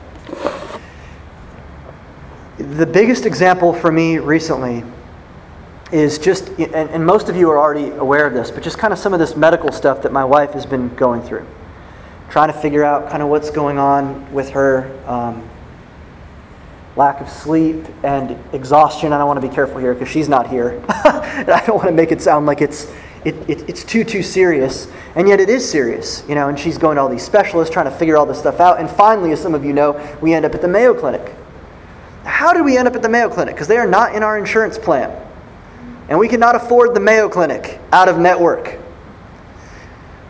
the 2.69 2.85
biggest 2.85 3.25
example 3.25 3.73
for 3.73 3.91
me 3.91 4.19
recently 4.19 4.83
is 5.91 6.19
just, 6.19 6.49
and, 6.49 6.75
and, 6.75 7.03
most 7.03 7.27
of 7.27 7.35
you 7.35 7.49
are 7.49 7.57
already 7.57 7.89
aware 7.89 8.27
of 8.27 8.33
this, 8.33 8.51
but 8.51 8.61
just 8.61 8.77
kind 8.77 8.93
of 8.93 8.99
some 8.99 9.11
of 9.11 9.19
this 9.19 9.35
medical 9.35 9.71
stuff 9.71 10.03
that 10.03 10.11
my 10.11 10.23
wife 10.23 10.51
has 10.51 10.67
been 10.67 10.93
going 10.95 11.21
through. 11.23 11.47
Trying 12.29 12.53
to 12.53 12.59
figure 12.59 12.83
out 12.83 13.09
kind 13.09 13.23
of 13.23 13.29
what's 13.29 13.49
going 13.49 13.79
on 13.79 14.31
with 14.31 14.51
her. 14.51 14.87
Um, 15.07 15.49
lack 16.95 17.21
of 17.21 17.29
sleep 17.29 17.85
and 18.03 18.37
exhaustion. 18.53 19.13
I 19.13 19.23
want 19.23 19.41
to 19.41 19.47
be 19.47 19.53
careful 19.53 19.79
here 19.79 19.93
because 19.93 20.09
she's 20.09 20.29
not 20.29 20.47
here. 20.47 20.83
I 20.89 21.63
don't 21.65 21.77
want 21.77 21.87
to 21.87 21.93
make 21.93 22.11
it 22.11 22.21
sound 22.21 22.45
like 22.45 22.61
it's, 22.61 22.91
it, 23.25 23.35
it, 23.49 23.67
it's 23.67 23.83
too, 23.83 24.03
too 24.03 24.21
serious. 24.21 24.87
And 25.15 25.27
yet 25.27 25.39
it 25.39 25.49
is 25.49 25.67
serious, 25.67 26.23
you 26.29 26.35
know, 26.35 26.49
and 26.49 26.59
she's 26.59 26.77
going 26.77 26.97
to 26.97 27.01
all 27.01 27.09
these 27.09 27.23
specialists 27.23 27.73
trying 27.73 27.85
to 27.85 27.91
figure 27.91 28.15
all 28.15 28.27
this 28.27 28.37
stuff 28.37 28.59
out. 28.59 28.79
And 28.79 28.87
finally, 28.87 29.31
as 29.31 29.41
some 29.41 29.55
of 29.55 29.65
you 29.65 29.73
know, 29.73 30.17
we 30.21 30.35
end 30.35 30.45
up 30.45 30.53
at 30.53 30.61
the 30.61 30.67
Mayo 30.67 30.93
Clinic 30.93 31.33
how 32.29 32.53
did 32.53 32.63
we 32.63 32.77
end 32.77 32.87
up 32.87 32.95
at 32.95 33.01
the 33.01 33.09
Mayo 33.09 33.29
Clinic? 33.29 33.55
Because 33.55 33.67
they 33.67 33.77
are 33.77 33.87
not 33.87 34.15
in 34.15 34.23
our 34.23 34.37
insurance 34.37 34.77
plan. 34.77 35.09
And 36.07 36.17
we 36.17 36.27
cannot 36.27 36.55
afford 36.55 36.95
the 36.95 36.99
Mayo 36.99 37.27
Clinic 37.27 37.79
out 37.91 38.07
of 38.07 38.17
network. 38.17 38.79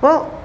Well, 0.01 0.35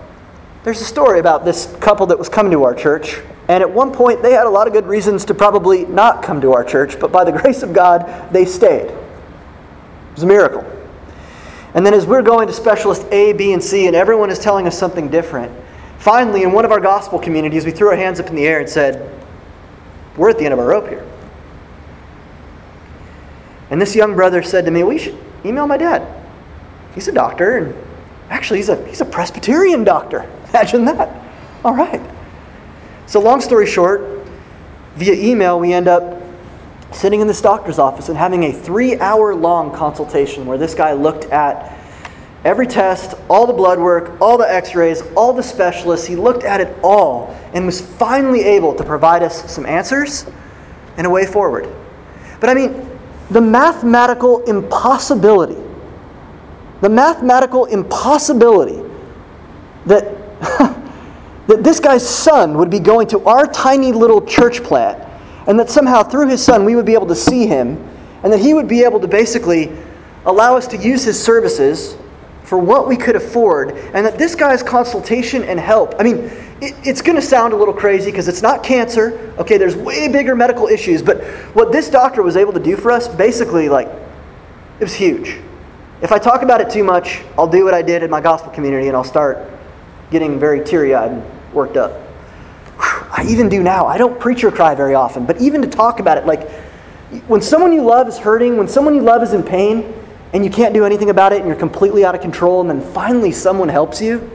there's 0.65 0.81
a 0.81 0.85
story 0.85 1.21
about 1.21 1.45
this 1.45 1.75
couple 1.81 2.07
that 2.07 2.19
was 2.19 2.29
coming 2.29 2.53
to 2.53 2.65
our 2.65 2.75
church. 2.75 3.21
And 3.49 3.63
at 3.63 3.71
one 3.71 3.93
point, 3.93 4.23
they 4.23 4.33
had 4.33 4.47
a 4.47 4.51
lot 4.51 4.67
of 4.67 4.73
good 4.73 4.87
reasons 4.87 5.25
to 5.27 5.35
probably 5.35 5.85
not 5.85 6.23
come 6.23 6.41
to 6.41 6.53
our 6.53 6.65
church, 6.65 6.99
but 6.99 7.13
by 7.13 7.25
the 7.25 7.33
grace 7.41 7.63
of 7.63 7.73
God, 7.73 8.33
they 8.33 8.45
stayed. 8.45 8.91
It 8.91 10.15
was 10.15 10.23
a 10.23 10.27
miracle. 10.27 10.65
And 11.75 11.85
then 11.85 11.93
as 11.93 12.07
we're 12.07 12.23
going 12.23 12.47
to 12.47 12.53
specialist 12.53 13.07
A, 13.13 13.33
B, 13.33 13.53
and 13.53 13.63
C, 13.63 13.87
and 13.87 13.97
everyone 13.97 14.31
is 14.31 14.39
telling 14.39 14.67
us 14.67 14.79
something 14.79 15.09
different, 15.09 15.53
finally, 15.99 16.43
in 16.43 16.53
one 16.53 16.65
of 16.65 16.71
our 16.71 16.81
gospel 16.81 17.19
communities, 17.19 17.65
we 17.65 17.73
threw 17.73 17.89
our 17.89 17.97
hands 17.97 18.21
up 18.21 18.29
in 18.29 18.37
the 18.37 18.47
air 18.47 18.61
and 18.61 18.69
said, 18.69 19.11
We're 20.17 20.31
at 20.31 20.39
the 20.39 20.45
end 20.45 20.55
of 20.55 20.61
our 20.61 20.67
rope 20.67 20.89
here. 20.89 21.07
And 23.75 23.83
this 23.83 23.97
young 23.97 24.15
brother 24.15 24.41
said 24.41 24.67
to 24.67 24.71
me, 24.71 24.85
We 24.85 24.99
should 24.99 25.19
email 25.45 25.67
my 25.67 25.77
dad. 25.77 26.07
He's 26.95 27.09
a 27.09 27.13
doctor, 27.13 27.57
and 27.57 27.75
actually, 28.31 28.61
he's 28.61 28.69
a, 28.69 28.87
he's 28.87 29.01
a 29.01 29.05
Presbyterian 29.05 29.83
doctor. 29.83 30.31
Imagine 30.51 30.85
that. 30.85 31.21
All 31.65 31.75
right. 31.75 32.01
So, 33.07 33.19
long 33.19 33.41
story 33.41 33.67
short, 33.67 34.29
via 34.95 35.15
email, 35.15 35.59
we 35.59 35.73
end 35.73 35.89
up 35.89 36.23
sitting 36.93 37.21
in 37.21 37.27
this 37.27 37.41
doctor's 37.41 37.81
office 37.81 38.09
and 38.09 38.17
having 38.17 38.45
a 38.45 38.53
three 38.53 38.97
hour 39.01 39.35
long 39.35 39.75
consultation 39.75 40.47
where 40.47 40.57
this 40.57 40.73
guy 40.77 40.93
looked 40.93 41.25
at 41.33 41.77
every 42.45 42.69
test, 42.69 43.19
all 43.29 43.45
the 43.45 43.53
blood 43.53 43.81
work, 43.81 44.21
all 44.21 44.39
the 44.39 44.49
x 44.49 44.77
rays, 44.77 45.03
all 45.17 45.33
the 45.33 45.43
specialists. 45.43 46.07
He 46.07 46.15
looked 46.15 46.45
at 46.45 46.61
it 46.61 46.79
all 46.85 47.37
and 47.53 47.67
was 47.67 47.81
finally 47.81 48.45
able 48.45 48.73
to 48.77 48.85
provide 48.85 49.25
us 49.25 49.53
some 49.53 49.67
answers 49.67 50.27
and 50.97 51.09
a 51.09 51.11
way 51.11 51.27
forward. 51.27 51.69
But 52.39 52.51
I 52.51 52.55
mean, 52.55 52.94
the 53.31 53.41
mathematical 53.41 54.43
impossibility, 54.45 55.61
the 56.81 56.89
mathematical 56.89 57.65
impossibility 57.67 58.83
that, 59.87 60.05
that 61.47 61.63
this 61.63 61.81
guy's 61.81 62.07
son 62.07 62.59
would 62.59 62.71
be 62.71 62.81
going 62.81 63.07
to 63.09 63.25
our 63.25 63.47
tiny 63.47 63.93
little 63.93 64.25
church 64.25 64.63
plant, 64.63 65.03
and 65.47 65.59
that 65.59 65.71
somehow 65.71 66.03
through 66.03 66.29
his 66.29 66.43
son 66.43 66.65
we 66.65 66.77
would 66.77 66.87
be 66.87 66.95
able 66.95 67.07
to 67.07 67.15
see 67.15 67.47
him, 67.47 67.77
and 68.23 68.33
that 68.33 68.41
he 68.41 68.55
would 68.55 68.69
be 68.69 68.83
able 68.83 69.01
to 69.01 69.09
basically 69.09 69.73
allow 70.27 70.57
us 70.57 70.67
to 70.69 70.77
use 70.77 71.05
his 71.05 71.23
services 71.23 71.97
for 72.45 72.59
what 72.59 72.87
we 72.87 72.97
could 72.97 73.17
afford, 73.17 73.71
and 73.71 74.07
that 74.07 74.19
this 74.19 74.35
guy's 74.35 74.63
consultation 74.63 75.43
and 75.43 75.59
help, 75.59 75.95
I 75.99 76.03
mean, 76.03 76.31
it, 76.61 76.75
it's 76.85 77.01
going 77.01 77.17
to 77.17 77.23
sound 77.23 77.53
a 77.53 77.57
little 77.57 77.75
crazy 77.75 78.11
because 78.11 78.29
it's 78.29 78.43
not 78.43 78.63
cancer. 78.63 79.35
Okay, 79.39 79.57
there's 79.57 79.75
way 79.75 80.09
bigger 80.09 80.37
medical 80.37 80.67
issues. 80.67 81.03
But 81.03 81.25
what 81.55 81.73
this 81.73 81.91
doctor 81.91 82.23
was 82.23 82.37
able 82.37 82.53
to 82.53 82.61
do 82.61 82.77
for 82.77 82.93
us, 82.93 83.09
basically, 83.09 83.69
like, 83.69 83.89
it 83.89 84.85
was 84.85 84.95
huge. 84.95 85.41
If 86.03 86.13
I 86.13 86.19
talk 86.19 86.43
about 86.43 86.61
it 86.61 86.71
too 86.71 86.85
much, 86.85 87.23
I'll 87.39 87.49
do 87.49 87.65
what 87.65 87.73
I 87.73 87.81
did 87.81 88.03
in 88.03 88.11
my 88.11 88.21
gospel 88.21 88.53
community 88.53 88.89
and 88.89 88.97
I'll 88.97 89.05
start 89.05 89.39
getting 90.11 90.39
very 90.39 90.63
teary 90.63 90.95
eyed 90.95 91.13
and 91.13 91.55
worked 91.55 91.77
up. 91.77 91.99
I 92.79 93.25
even 93.29 93.49
do 93.49 93.63
now. 93.63 93.87
I 93.87 93.97
don't 93.97 94.21
preach 94.21 94.45
or 94.45 94.51
cry 94.51 94.75
very 94.75 94.95
often, 94.95 95.25
but 95.25 95.41
even 95.41 95.63
to 95.63 95.69
talk 95.69 95.99
about 95.99 96.19
it, 96.19 96.27
like, 96.27 96.51
when 97.27 97.41
someone 97.41 97.73
you 97.73 97.83
love 97.83 98.07
is 98.07 98.19
hurting, 98.19 98.59
when 98.59 98.69
someone 98.69 98.95
you 98.95 99.01
love 99.01 99.23
is 99.23 99.33
in 99.33 99.43
pain, 99.43 99.95
and 100.35 100.45
you 100.45 100.51
can't 100.51 100.75
do 100.75 100.85
anything 100.85 101.11
about 101.11 101.33
it 101.33 101.39
and 101.39 101.47
you're 101.47 101.57
completely 101.57 102.05
out 102.05 102.15
of 102.17 102.21
control, 102.21 102.61
and 102.61 102.69
then 102.69 102.93
finally 102.93 103.31
someone 103.31 103.69
helps 103.69 104.03
you, 104.03 104.31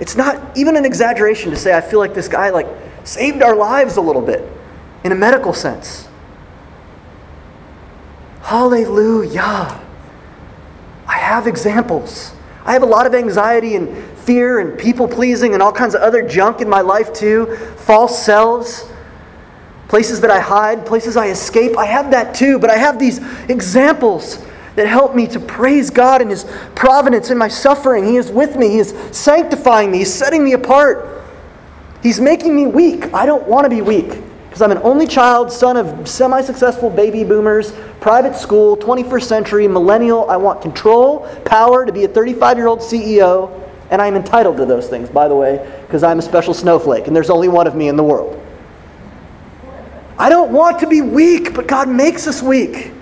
it's 0.00 0.16
not 0.16 0.56
even 0.56 0.76
an 0.76 0.84
exaggeration 0.84 1.50
to 1.50 1.56
say 1.56 1.74
I 1.74 1.80
feel 1.80 2.00
like 2.00 2.14
this 2.14 2.26
guy 2.26 2.50
like 2.50 2.66
saved 3.04 3.40
our 3.40 3.54
lives 3.54 3.96
a 3.96 4.00
little 4.00 4.22
bit 4.22 4.42
in 5.04 5.12
a 5.12 5.14
medical 5.14 5.54
sense. 5.54 6.08
Hallelujah. 8.42 9.80
I 11.06 11.16
have 11.16 11.46
examples. 11.46 12.32
I 12.64 12.72
have 12.72 12.82
a 12.82 12.86
lot 12.86 13.06
of 13.06 13.14
anxiety 13.14 13.76
and 13.76 13.96
fear 14.18 14.58
and 14.58 14.76
people 14.78 15.06
pleasing 15.06 15.54
and 15.54 15.62
all 15.62 15.72
kinds 15.72 15.94
of 15.94 16.00
other 16.00 16.26
junk 16.26 16.60
in 16.60 16.68
my 16.68 16.80
life 16.80 17.12
too. 17.12 17.54
False 17.76 18.20
selves, 18.24 18.90
places 19.86 20.20
that 20.22 20.30
I 20.30 20.40
hide, 20.40 20.84
places 20.84 21.16
I 21.16 21.28
escape. 21.28 21.78
I 21.78 21.86
have 21.86 22.10
that 22.10 22.34
too, 22.34 22.58
but 22.58 22.68
I 22.68 22.76
have 22.76 22.98
these 22.98 23.20
examples 23.48 24.44
that 24.76 24.86
help 24.86 25.14
me 25.14 25.26
to 25.28 25.40
praise 25.40 25.90
God 25.90 26.22
in 26.22 26.28
His 26.28 26.44
providence 26.74 27.30
in 27.30 27.38
my 27.38 27.48
suffering. 27.48 28.04
He 28.04 28.16
is 28.16 28.30
with 28.30 28.56
me, 28.56 28.68
He 28.68 28.78
is 28.78 28.94
sanctifying 29.12 29.90
me, 29.90 29.98
He's 29.98 30.12
setting 30.12 30.44
me 30.44 30.52
apart. 30.52 31.24
He's 32.02 32.20
making 32.20 32.56
me 32.56 32.66
weak. 32.66 33.12
I 33.12 33.26
don't 33.26 33.46
want 33.46 33.64
to 33.64 33.70
be 33.70 33.82
weak 33.82 34.22
because 34.48 34.62
I'm 34.62 34.72
an 34.72 34.78
only 34.82 35.06
child, 35.06 35.52
son 35.52 35.76
of 35.76 36.08
semi 36.08 36.40
successful 36.40 36.90
baby 36.90 37.24
boomers, 37.24 37.72
private 38.00 38.34
school, 38.34 38.76
21st 38.76 39.22
century, 39.22 39.68
millennial. 39.68 40.28
I 40.30 40.36
want 40.36 40.62
control, 40.62 41.28
power 41.44 41.84
to 41.84 41.92
be 41.92 42.04
a 42.04 42.08
35 42.08 42.56
year 42.56 42.66
old 42.66 42.80
CEO, 42.80 43.60
and 43.90 44.00
I'm 44.00 44.16
entitled 44.16 44.56
to 44.56 44.66
those 44.66 44.88
things, 44.88 45.10
by 45.10 45.28
the 45.28 45.34
way, 45.36 45.58
because 45.86 46.02
I'm 46.02 46.18
a 46.18 46.22
special 46.22 46.54
snowflake 46.54 47.06
and 47.06 47.14
there's 47.14 47.30
only 47.30 47.48
one 47.48 47.66
of 47.66 47.74
me 47.74 47.88
in 47.88 47.96
the 47.96 48.04
world. 48.04 48.40
I 50.18 50.28
don't 50.28 50.52
want 50.52 50.78
to 50.80 50.86
be 50.86 51.00
weak, 51.00 51.54
but 51.54 51.66
God 51.66 51.88
makes 51.88 52.26
us 52.26 52.42
weak. 52.42 52.92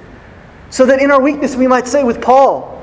So 0.71 0.87
that 0.87 1.01
in 1.01 1.11
our 1.11 1.21
weakness 1.21 1.57
we 1.57 1.67
might 1.67 1.87
say 1.87 2.05
with 2.05 2.21
Paul, 2.21 2.83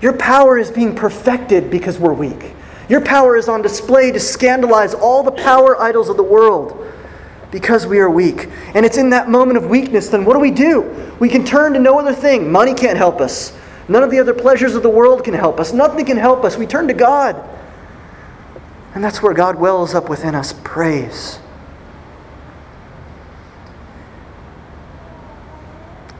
Your 0.00 0.12
power 0.12 0.58
is 0.58 0.70
being 0.70 0.94
perfected 0.94 1.70
because 1.70 1.98
we're 1.98 2.12
weak. 2.12 2.54
Your 2.88 3.00
power 3.00 3.36
is 3.36 3.48
on 3.48 3.62
display 3.62 4.12
to 4.12 4.20
scandalize 4.20 4.94
all 4.94 5.22
the 5.22 5.32
power 5.32 5.80
idols 5.80 6.08
of 6.08 6.16
the 6.16 6.22
world 6.22 6.84
because 7.50 7.86
we 7.86 7.98
are 7.98 8.10
weak. 8.10 8.48
And 8.74 8.84
it's 8.86 8.96
in 8.96 9.10
that 9.10 9.28
moment 9.28 9.58
of 9.58 9.68
weakness, 9.68 10.08
then 10.08 10.24
what 10.24 10.34
do 10.34 10.40
we 10.40 10.50
do? 10.50 11.12
We 11.18 11.28
can 11.28 11.44
turn 11.44 11.72
to 11.74 11.80
no 11.80 11.98
other 11.98 12.14
thing. 12.14 12.50
Money 12.50 12.74
can't 12.74 12.96
help 12.96 13.20
us. 13.20 13.56
None 13.88 14.02
of 14.02 14.10
the 14.10 14.20
other 14.20 14.34
pleasures 14.34 14.74
of 14.74 14.82
the 14.82 14.90
world 14.90 15.24
can 15.24 15.34
help 15.34 15.58
us. 15.58 15.72
Nothing 15.72 16.04
can 16.04 16.16
help 16.16 16.44
us. 16.44 16.56
We 16.56 16.66
turn 16.66 16.88
to 16.88 16.94
God. 16.94 17.36
And 18.94 19.02
that's 19.02 19.22
where 19.22 19.34
God 19.34 19.56
wells 19.56 19.94
up 19.94 20.08
within 20.08 20.34
us 20.34 20.54
praise. 20.64 21.38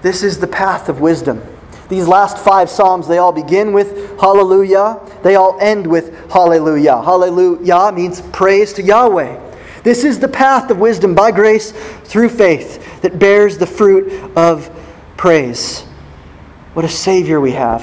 This 0.03 0.23
is 0.23 0.39
the 0.39 0.47
path 0.47 0.89
of 0.89 1.01
wisdom. 1.01 1.43
These 1.89 2.07
last 2.07 2.39
five 2.39 2.69
Psalms, 2.69 3.09
they 3.09 3.19
all 3.19 3.33
begin 3.33 3.73
with 3.73 4.21
hallelujah. 4.21 5.01
They 5.23 5.37
all 5.37 5.59
end 5.61 5.87
with 5.87 6.31
hallelujah. 6.31 7.03
Hallelujah 7.03 7.93
means 7.93 8.21
praise 8.21 8.73
to 8.75 8.83
Yahweh. 8.83 9.47
This 9.83 10.05
is 10.05 10.19
the 10.19 10.29
path 10.29 10.71
of 10.71 10.79
wisdom 10.79 11.15
by 11.15 11.31
grace 11.31 11.73
through 12.05 12.29
faith 12.29 13.01
that 13.01 13.19
bears 13.19 13.57
the 13.57 13.67
fruit 13.67 14.13
of 14.37 14.71
praise. 15.17 15.81
What 16.75 16.85
a 16.85 16.89
Savior 16.89 17.41
we 17.41 17.53
have. 17.53 17.83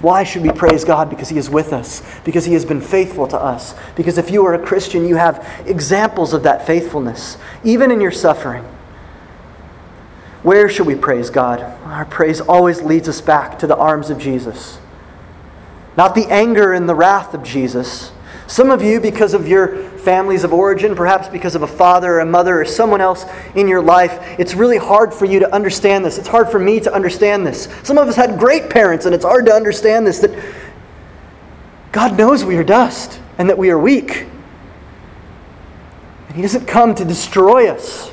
Why 0.00 0.24
should 0.24 0.42
we 0.42 0.50
praise 0.50 0.84
God? 0.84 1.08
Because 1.08 1.28
He 1.28 1.38
is 1.38 1.48
with 1.48 1.72
us, 1.72 2.02
because 2.24 2.44
He 2.44 2.52
has 2.54 2.64
been 2.64 2.80
faithful 2.80 3.26
to 3.28 3.38
us. 3.38 3.74
Because 3.94 4.18
if 4.18 4.30
you 4.30 4.44
are 4.46 4.54
a 4.54 4.58
Christian, 4.58 5.06
you 5.06 5.16
have 5.16 5.46
examples 5.66 6.32
of 6.32 6.42
that 6.42 6.66
faithfulness, 6.66 7.36
even 7.62 7.90
in 7.90 8.00
your 8.00 8.10
suffering. 8.10 8.64
Where 10.44 10.68
should 10.68 10.86
we 10.86 10.94
praise 10.94 11.30
God? 11.30 11.60
Our 11.84 12.04
praise 12.04 12.40
always 12.40 12.82
leads 12.82 13.08
us 13.08 13.20
back 13.20 13.58
to 13.60 13.66
the 13.66 13.76
arms 13.76 14.10
of 14.10 14.18
Jesus. 14.18 14.78
Not 15.96 16.14
the 16.14 16.26
anger 16.26 16.74
and 16.74 16.86
the 16.86 16.94
wrath 16.94 17.32
of 17.32 17.42
Jesus. 17.42 18.12
Some 18.46 18.70
of 18.70 18.82
you, 18.82 19.00
because 19.00 19.32
of 19.32 19.48
your 19.48 19.88
families 20.00 20.44
of 20.44 20.52
origin, 20.52 20.94
perhaps 20.94 21.28
because 21.28 21.54
of 21.54 21.62
a 21.62 21.66
father 21.66 22.16
or 22.16 22.20
a 22.20 22.26
mother 22.26 22.60
or 22.60 22.66
someone 22.66 23.00
else 23.00 23.24
in 23.54 23.66
your 23.66 23.80
life, 23.80 24.38
it's 24.38 24.54
really 24.54 24.76
hard 24.76 25.14
for 25.14 25.24
you 25.24 25.40
to 25.40 25.50
understand 25.50 26.04
this. 26.04 26.18
It's 26.18 26.28
hard 26.28 26.50
for 26.50 26.58
me 26.58 26.78
to 26.80 26.92
understand 26.92 27.46
this. 27.46 27.68
Some 27.82 27.96
of 27.96 28.06
us 28.06 28.14
had 28.14 28.38
great 28.38 28.68
parents, 28.68 29.06
and 29.06 29.14
it's 29.14 29.24
hard 29.24 29.46
to 29.46 29.52
understand 29.52 30.06
this 30.06 30.18
that 30.18 30.38
God 31.90 32.18
knows 32.18 32.44
we 32.44 32.58
are 32.58 32.64
dust 32.64 33.18
and 33.38 33.48
that 33.48 33.56
we 33.56 33.70
are 33.70 33.78
weak. 33.78 34.26
And 36.28 36.36
He 36.36 36.42
doesn't 36.42 36.66
come 36.66 36.94
to 36.96 37.04
destroy 37.04 37.70
us, 37.70 38.10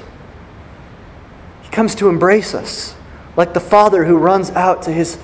Comes 1.71 1.95
to 1.95 2.09
embrace 2.09 2.53
us, 2.53 2.95
like 3.37 3.53
the 3.53 3.59
father 3.59 4.05
who 4.05 4.17
runs 4.17 4.49
out 4.51 4.81
to 4.83 4.91
his 4.91 5.17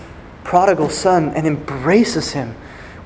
prodigal 0.44 0.90
son 0.90 1.30
and 1.30 1.46
embraces 1.46 2.32
him 2.32 2.56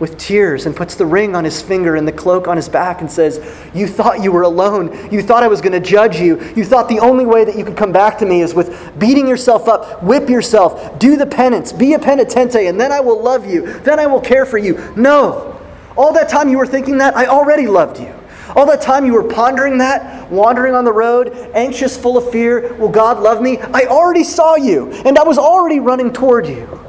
with 0.01 0.17
tears 0.17 0.65
and 0.65 0.75
puts 0.75 0.95
the 0.95 1.06
ring 1.06 1.36
on 1.36 1.43
his 1.43 1.62
finger 1.62 1.95
and 1.95 2.08
the 2.08 2.12
cloak 2.12 2.47
on 2.47 2.58
his 2.58 2.67
back 2.67 3.01
and 3.01 3.12
says, 3.12 3.39
You 3.73 3.88
thought 3.88 4.23
you 4.23 4.32
were 4.32 4.41
alone. 4.41 5.12
You 5.12 5.21
thought 5.21 5.43
I 5.43 5.47
was 5.47 5.62
going 5.62 5.73
to 5.73 5.80
judge 5.80 6.19
you. 6.19 6.41
You 6.56 6.65
thought 6.65 6.89
the 6.89 6.99
only 6.99 7.25
way 7.25 7.45
that 7.45 7.56
you 7.56 7.63
could 7.63 7.77
come 7.77 7.91
back 7.91 8.17
to 8.17 8.25
me 8.25 8.41
is 8.41 8.56
with 8.56 8.97
beating 8.99 9.27
yourself 9.27 9.67
up, 9.67 10.01
whip 10.04 10.27
yourself, 10.27 10.97
do 10.97 11.15
the 11.17 11.27
penance, 11.27 11.71
be 11.71 11.93
a 11.93 11.99
penitente, 11.99 12.67
and 12.67 12.82
then 12.82 12.91
I 12.91 12.99
will 12.99 13.21
love 13.21 13.45
you. 13.45 13.80
Then 13.82 13.99
I 13.99 14.08
will 14.08 14.21
care 14.21 14.45
for 14.45 14.58
you. 14.58 14.93
No. 14.95 15.62
All 15.95 16.13
that 16.13 16.30
time 16.30 16.49
you 16.49 16.58
were 16.58 16.67
thinking 16.67 16.97
that, 16.97 17.15
I 17.15 17.27
already 17.27 17.67
loved 17.67 17.99
you. 17.99 18.12
All 18.55 18.65
that 18.65 18.81
time 18.81 19.05
you 19.05 19.13
were 19.13 19.23
pondering 19.23 19.77
that, 19.79 20.29
wandering 20.31 20.75
on 20.75 20.85
the 20.85 20.93
road, 20.93 21.29
anxious, 21.53 21.97
full 21.97 22.17
of 22.17 22.31
fear, 22.31 22.73
will 22.75 22.89
God 22.89 23.19
love 23.19 23.41
me? 23.41 23.59
I 23.59 23.85
already 23.85 24.23
saw 24.23 24.55
you, 24.55 24.91
and 25.05 25.17
I 25.17 25.23
was 25.23 25.37
already 25.37 25.79
running 25.79 26.11
toward 26.11 26.47
you. 26.47 26.79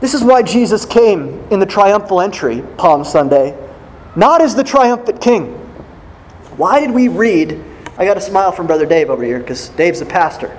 This 0.00 0.14
is 0.14 0.22
why 0.22 0.42
Jesus 0.42 0.84
came 0.84 1.46
in 1.50 1.58
the 1.58 1.66
triumphal 1.66 2.20
entry, 2.20 2.62
Palm 2.76 3.04
Sunday, 3.04 3.56
not 4.14 4.40
as 4.40 4.54
the 4.54 4.64
triumphant 4.64 5.20
king. 5.20 5.46
Why 6.56 6.80
did 6.80 6.90
we 6.90 7.08
read? 7.08 7.62
I 7.98 8.04
got 8.04 8.16
a 8.16 8.20
smile 8.20 8.52
from 8.52 8.66
Brother 8.66 8.86
Dave 8.86 9.10
over 9.10 9.24
here 9.24 9.40
because 9.40 9.70
Dave's 9.70 10.00
a 10.00 10.06
pastor. 10.06 10.56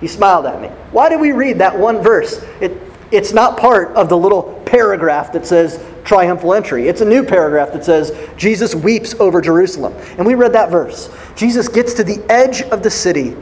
He 0.00 0.08
smiled 0.08 0.46
at 0.46 0.60
me. 0.60 0.68
Why 0.92 1.08
did 1.08 1.20
we 1.20 1.32
read 1.32 1.58
that 1.58 1.78
one 1.78 2.02
verse? 2.02 2.42
It, 2.60 2.72
it's 3.10 3.32
not 3.32 3.58
part 3.58 3.88
of 3.96 4.08
the 4.08 4.16
little 4.16 4.60
paragraph 4.66 5.32
that 5.32 5.46
says 5.46 5.84
triumphal 6.04 6.54
entry. 6.54 6.88
It's 6.88 7.00
a 7.00 7.04
new 7.04 7.24
paragraph 7.24 7.72
that 7.72 7.84
says 7.84 8.16
Jesus 8.36 8.74
weeps 8.74 9.14
over 9.14 9.40
Jerusalem. 9.40 9.94
And 10.16 10.26
we 10.26 10.34
read 10.34 10.52
that 10.52 10.70
verse. 10.70 11.14
Jesus 11.36 11.68
gets 11.68 11.94
to 11.94 12.04
the 12.04 12.24
edge 12.30 12.62
of 12.62 12.82
the 12.82 12.90
city 12.90 13.36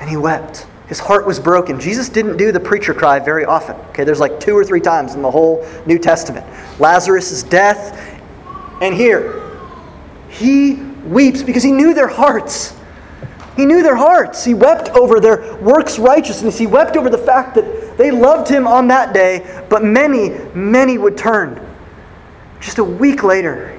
and 0.00 0.08
he 0.08 0.16
wept. 0.16 0.66
His 0.88 0.98
heart 0.98 1.26
was 1.26 1.38
broken. 1.38 1.78
Jesus 1.78 2.08
didn't 2.08 2.38
do 2.38 2.50
the 2.50 2.60
preacher 2.60 2.94
cry 2.94 3.18
very 3.18 3.44
often. 3.44 3.76
Okay, 3.90 4.04
there's 4.04 4.20
like 4.20 4.40
two 4.40 4.56
or 4.56 4.64
three 4.64 4.80
times 4.80 5.14
in 5.14 5.22
the 5.22 5.30
whole 5.30 5.66
New 5.84 5.98
Testament. 5.98 6.46
Lazarus' 6.80 7.42
death, 7.42 7.98
and 8.80 8.94
here, 8.94 9.52
he 10.30 10.76
weeps 11.04 11.42
because 11.42 11.62
he 11.62 11.72
knew 11.72 11.92
their 11.92 12.08
hearts. 12.08 12.74
He 13.54 13.66
knew 13.66 13.82
their 13.82 13.96
hearts. 13.96 14.44
He 14.44 14.54
wept 14.54 14.88
over 14.90 15.20
their 15.20 15.56
works 15.56 15.98
righteousness. 15.98 16.56
He 16.56 16.66
wept 16.66 16.96
over 16.96 17.10
the 17.10 17.18
fact 17.18 17.54
that 17.56 17.64
they 17.98 18.12
loved 18.12 18.48
him 18.48 18.66
on 18.66 18.88
that 18.88 19.12
day, 19.12 19.64
but 19.68 19.84
many, 19.84 20.30
many 20.54 20.96
would 20.96 21.18
turn. 21.18 21.60
Just 22.60 22.78
a 22.78 22.84
week 22.84 23.24
later, 23.24 23.78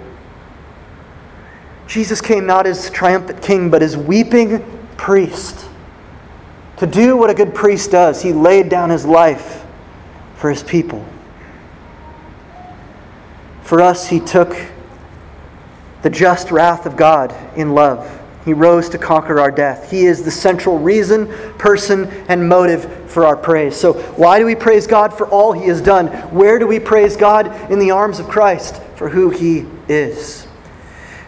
Jesus 1.88 2.22
came 2.22 2.46
not 2.46 2.68
as 2.68 2.92
triumphant 2.92 3.42
king, 3.42 3.70
but 3.72 3.82
as 3.82 3.98
weeping 3.98 4.64
priest 4.98 5.68
to 6.78 6.86
do 6.86 7.18
what 7.18 7.30
a 7.30 7.34
good 7.34 7.56
priest 7.56 7.92
does. 7.92 8.22
He 8.22 8.34
laid 8.34 8.70
down 8.70 8.90
his 8.90 9.06
life 9.06 9.66
for 10.36 10.50
his 10.50 10.64
people. 10.64 11.06
For 13.64 13.82
us, 13.82 14.08
he 14.08 14.20
took 14.20 14.56
the 16.02 16.10
just 16.10 16.52
wrath 16.52 16.86
of 16.86 16.98
God 16.98 17.34
in 17.58 17.74
love. 17.74 18.19
He 18.50 18.54
rose 18.54 18.90
to 18.90 18.98
conquer 18.98 19.40
our 19.40 19.52
death. 19.52 19.92
He 19.92 20.08
is 20.08 20.24
the 20.24 20.32
central 20.32 20.80
reason, 20.80 21.28
person, 21.60 22.08
and 22.30 22.50
motive 22.50 23.08
for 23.08 23.24
our 23.24 23.38
praise. 23.38 23.76
So, 23.76 23.94
why 24.14 24.40
do 24.40 24.46
we 24.48 24.56
praise 24.56 24.88
God 24.88 25.16
for 25.16 25.28
all 25.28 25.54
He 25.54 25.68
has 25.68 25.82
done? 25.82 26.08
Where 26.34 26.58
do 26.58 26.66
we 26.66 26.80
praise 26.80 27.16
God? 27.16 27.72
In 27.72 27.78
the 27.78 27.92
arms 27.92 28.18
of 28.18 28.28
Christ 28.28 28.82
for 28.96 29.08
who 29.08 29.30
He 29.30 29.68
is. 29.88 30.48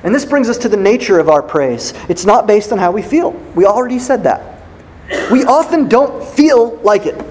And 0.02 0.16
this 0.16 0.26
brings 0.26 0.50
us 0.50 0.58
to 0.58 0.68
the 0.68 0.78
nature 0.78 1.20
of 1.20 1.30
our 1.30 1.44
praise. 1.44 1.94
It's 2.10 2.26
not 2.26 2.48
based 2.48 2.72
on 2.72 2.80
how 2.80 2.90
we 2.90 3.04
feel. 3.04 3.34
We 3.54 3.66
already 3.66 4.00
said 4.00 4.24
that 4.24 4.60
we 5.30 5.44
often 5.44 5.88
don't 5.88 6.24
feel 6.24 6.78
like 6.78 7.06
it. 7.06 7.24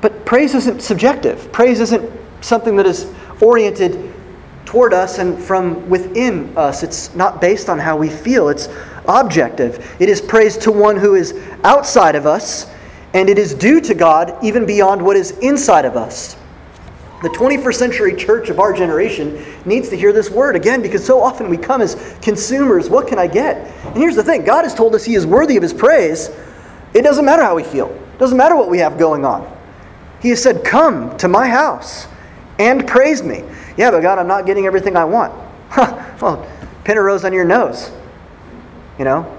But 0.00 0.24
praise 0.24 0.54
isn't 0.54 0.80
subjective. 0.80 1.50
Praise 1.50 1.80
isn't 1.80 2.08
something 2.40 2.76
that 2.76 2.86
is 2.86 3.12
oriented 3.40 4.11
toward 4.64 4.94
us 4.94 5.18
and 5.18 5.38
from 5.38 5.88
within 5.88 6.56
us. 6.56 6.82
It's 6.82 7.14
not 7.14 7.40
based 7.40 7.68
on 7.68 7.78
how 7.78 7.96
we 7.96 8.08
feel, 8.08 8.48
it's 8.48 8.68
objective. 9.08 9.96
It 10.00 10.08
is 10.08 10.20
praise 10.20 10.56
to 10.58 10.72
one 10.72 10.96
who 10.96 11.14
is 11.14 11.38
outside 11.64 12.14
of 12.14 12.26
us, 12.26 12.66
and 13.14 13.28
it 13.28 13.38
is 13.38 13.54
due 13.54 13.80
to 13.80 13.94
God 13.94 14.36
even 14.42 14.64
beyond 14.64 15.02
what 15.02 15.16
is 15.16 15.32
inside 15.38 15.84
of 15.84 15.96
us. 15.96 16.36
The 17.22 17.28
21st 17.28 17.74
century 17.74 18.16
church 18.16 18.50
of 18.50 18.58
our 18.58 18.72
generation 18.72 19.44
needs 19.64 19.88
to 19.90 19.96
hear 19.96 20.12
this 20.12 20.28
word 20.28 20.56
again 20.56 20.82
because 20.82 21.04
so 21.04 21.22
often 21.22 21.48
we 21.48 21.56
come 21.56 21.80
as 21.80 22.16
consumers. 22.20 22.90
What 22.90 23.06
can 23.06 23.16
I 23.16 23.28
get? 23.28 23.58
And 23.86 23.96
here's 23.96 24.16
the 24.16 24.24
thing 24.24 24.44
God 24.44 24.64
has 24.64 24.74
told 24.74 24.94
us 24.96 25.04
He 25.04 25.14
is 25.14 25.24
worthy 25.24 25.56
of 25.56 25.62
His 25.62 25.72
praise, 25.72 26.30
It 26.94 27.02
doesn't 27.02 27.24
matter 27.24 27.42
how 27.42 27.54
we 27.54 27.62
feel, 27.62 27.90
it 27.90 28.18
doesn't 28.18 28.36
matter 28.36 28.56
what 28.56 28.68
we 28.68 28.78
have 28.78 28.98
going 28.98 29.24
on. 29.24 29.56
He 30.20 30.30
has 30.30 30.42
said, 30.42 30.64
Come 30.64 31.16
to 31.18 31.28
my 31.28 31.48
house 31.48 32.08
and 32.58 32.86
praise 32.88 33.22
me. 33.22 33.44
Yeah, 33.76 33.90
but 33.90 34.00
God, 34.00 34.18
I'm 34.18 34.28
not 34.28 34.46
getting 34.46 34.66
everything 34.66 34.96
I 34.96 35.04
want. 35.04 35.32
well, 36.20 36.46
pin 36.84 36.98
a 36.98 37.02
rose 37.02 37.24
on 37.24 37.32
your 37.32 37.44
nose. 37.44 37.90
You 38.98 39.04
know? 39.04 39.38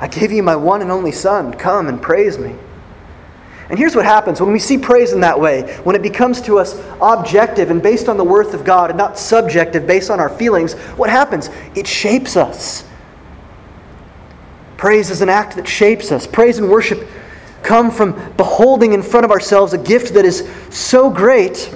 I 0.00 0.08
gave 0.08 0.32
you 0.32 0.42
my 0.42 0.56
one 0.56 0.80
and 0.82 0.90
only 0.90 1.12
Son. 1.12 1.52
Come 1.52 1.88
and 1.88 2.00
praise 2.00 2.38
me. 2.38 2.54
And 3.68 3.78
here's 3.78 3.94
what 3.94 4.06
happens 4.06 4.40
when 4.40 4.52
we 4.52 4.58
see 4.58 4.78
praise 4.78 5.12
in 5.12 5.20
that 5.20 5.38
way, 5.38 5.76
when 5.84 5.94
it 5.94 6.00
becomes 6.00 6.40
to 6.42 6.58
us 6.58 6.82
objective 7.02 7.70
and 7.70 7.82
based 7.82 8.08
on 8.08 8.16
the 8.16 8.24
worth 8.24 8.54
of 8.54 8.64
God 8.64 8.90
and 8.90 8.96
not 8.96 9.18
subjective 9.18 9.86
based 9.86 10.10
on 10.10 10.20
our 10.20 10.30
feelings, 10.30 10.72
what 10.96 11.10
happens? 11.10 11.50
It 11.74 11.86
shapes 11.86 12.36
us. 12.36 12.84
Praise 14.78 15.10
is 15.10 15.20
an 15.20 15.28
act 15.28 15.56
that 15.56 15.68
shapes 15.68 16.12
us. 16.12 16.26
Praise 16.26 16.58
and 16.58 16.70
worship 16.70 17.06
come 17.62 17.90
from 17.90 18.32
beholding 18.36 18.94
in 18.94 19.02
front 19.02 19.24
of 19.24 19.30
ourselves 19.30 19.72
a 19.74 19.78
gift 19.78 20.14
that 20.14 20.24
is 20.24 20.48
so 20.70 21.10
great 21.10 21.74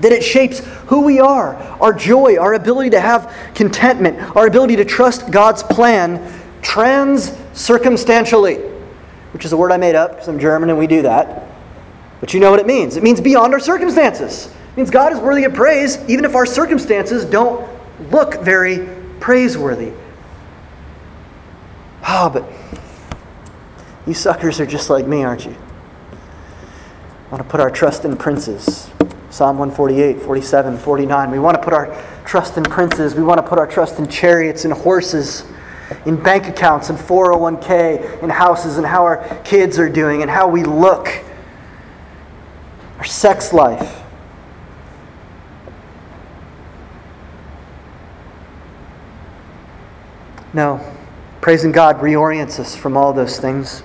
that 0.00 0.12
it 0.12 0.22
shapes 0.22 0.60
who 0.86 1.02
we 1.02 1.20
are, 1.20 1.54
our 1.80 1.92
joy, 1.92 2.38
our 2.38 2.54
ability 2.54 2.90
to 2.90 3.00
have 3.00 3.34
contentment, 3.54 4.18
our 4.36 4.46
ability 4.46 4.76
to 4.76 4.84
trust 4.84 5.30
God's 5.30 5.62
plan 5.62 6.40
trans 6.62 7.36
circumstantially, 7.52 8.56
which 9.32 9.44
is 9.44 9.52
a 9.52 9.56
word 9.56 9.72
I 9.72 9.76
made 9.76 9.94
up 9.94 10.12
because 10.12 10.28
I'm 10.28 10.38
German 10.38 10.70
and 10.70 10.78
we 10.78 10.86
do 10.86 11.02
that. 11.02 11.46
But 12.20 12.34
you 12.34 12.40
know 12.40 12.50
what 12.50 12.60
it 12.60 12.66
means. 12.66 12.96
It 12.96 13.02
means 13.02 13.20
beyond 13.20 13.52
our 13.52 13.60
circumstances. 13.60 14.46
It 14.46 14.76
means 14.76 14.90
God 14.90 15.12
is 15.12 15.18
worthy 15.18 15.44
of 15.44 15.54
praise 15.54 15.98
even 16.08 16.24
if 16.24 16.34
our 16.34 16.46
circumstances 16.46 17.24
don't 17.24 17.68
look 18.10 18.40
very 18.42 18.88
praiseworthy. 19.20 19.92
Oh, 22.06 22.30
but 22.30 22.44
you 24.06 24.14
suckers 24.14 24.60
are 24.60 24.66
just 24.66 24.88
like 24.88 25.06
me, 25.06 25.24
aren't 25.24 25.44
you? 25.44 25.54
I 27.26 27.30
want 27.30 27.42
to 27.42 27.48
put 27.48 27.60
our 27.60 27.70
trust 27.70 28.04
in 28.04 28.16
princes. 28.16 28.90
Psalm 29.30 29.58
148, 29.58 30.22
47, 30.22 30.78
49. 30.78 31.30
We 31.30 31.38
want 31.38 31.56
to 31.56 31.62
put 31.62 31.74
our 31.74 32.02
trust 32.24 32.56
in 32.56 32.64
princes. 32.64 33.14
We 33.14 33.22
want 33.22 33.38
to 33.38 33.46
put 33.46 33.58
our 33.58 33.66
trust 33.66 33.98
in 33.98 34.08
chariots 34.08 34.64
and 34.64 34.72
horses, 34.72 35.44
in 36.06 36.16
bank 36.22 36.46
accounts 36.46 36.88
and 36.88 36.98
401k, 36.98 38.22
in 38.22 38.30
houses, 38.30 38.78
and 38.78 38.86
how 38.86 39.04
our 39.04 39.42
kids 39.44 39.78
are 39.78 39.88
doing, 39.88 40.22
and 40.22 40.30
how 40.30 40.48
we 40.48 40.64
look, 40.64 41.08
our 42.98 43.04
sex 43.04 43.52
life. 43.52 44.02
No. 50.54 50.80
Praising 51.42 51.70
God 51.70 52.00
reorients 52.00 52.58
us 52.58 52.74
from 52.74 52.96
all 52.96 53.12
those 53.12 53.38
things, 53.38 53.82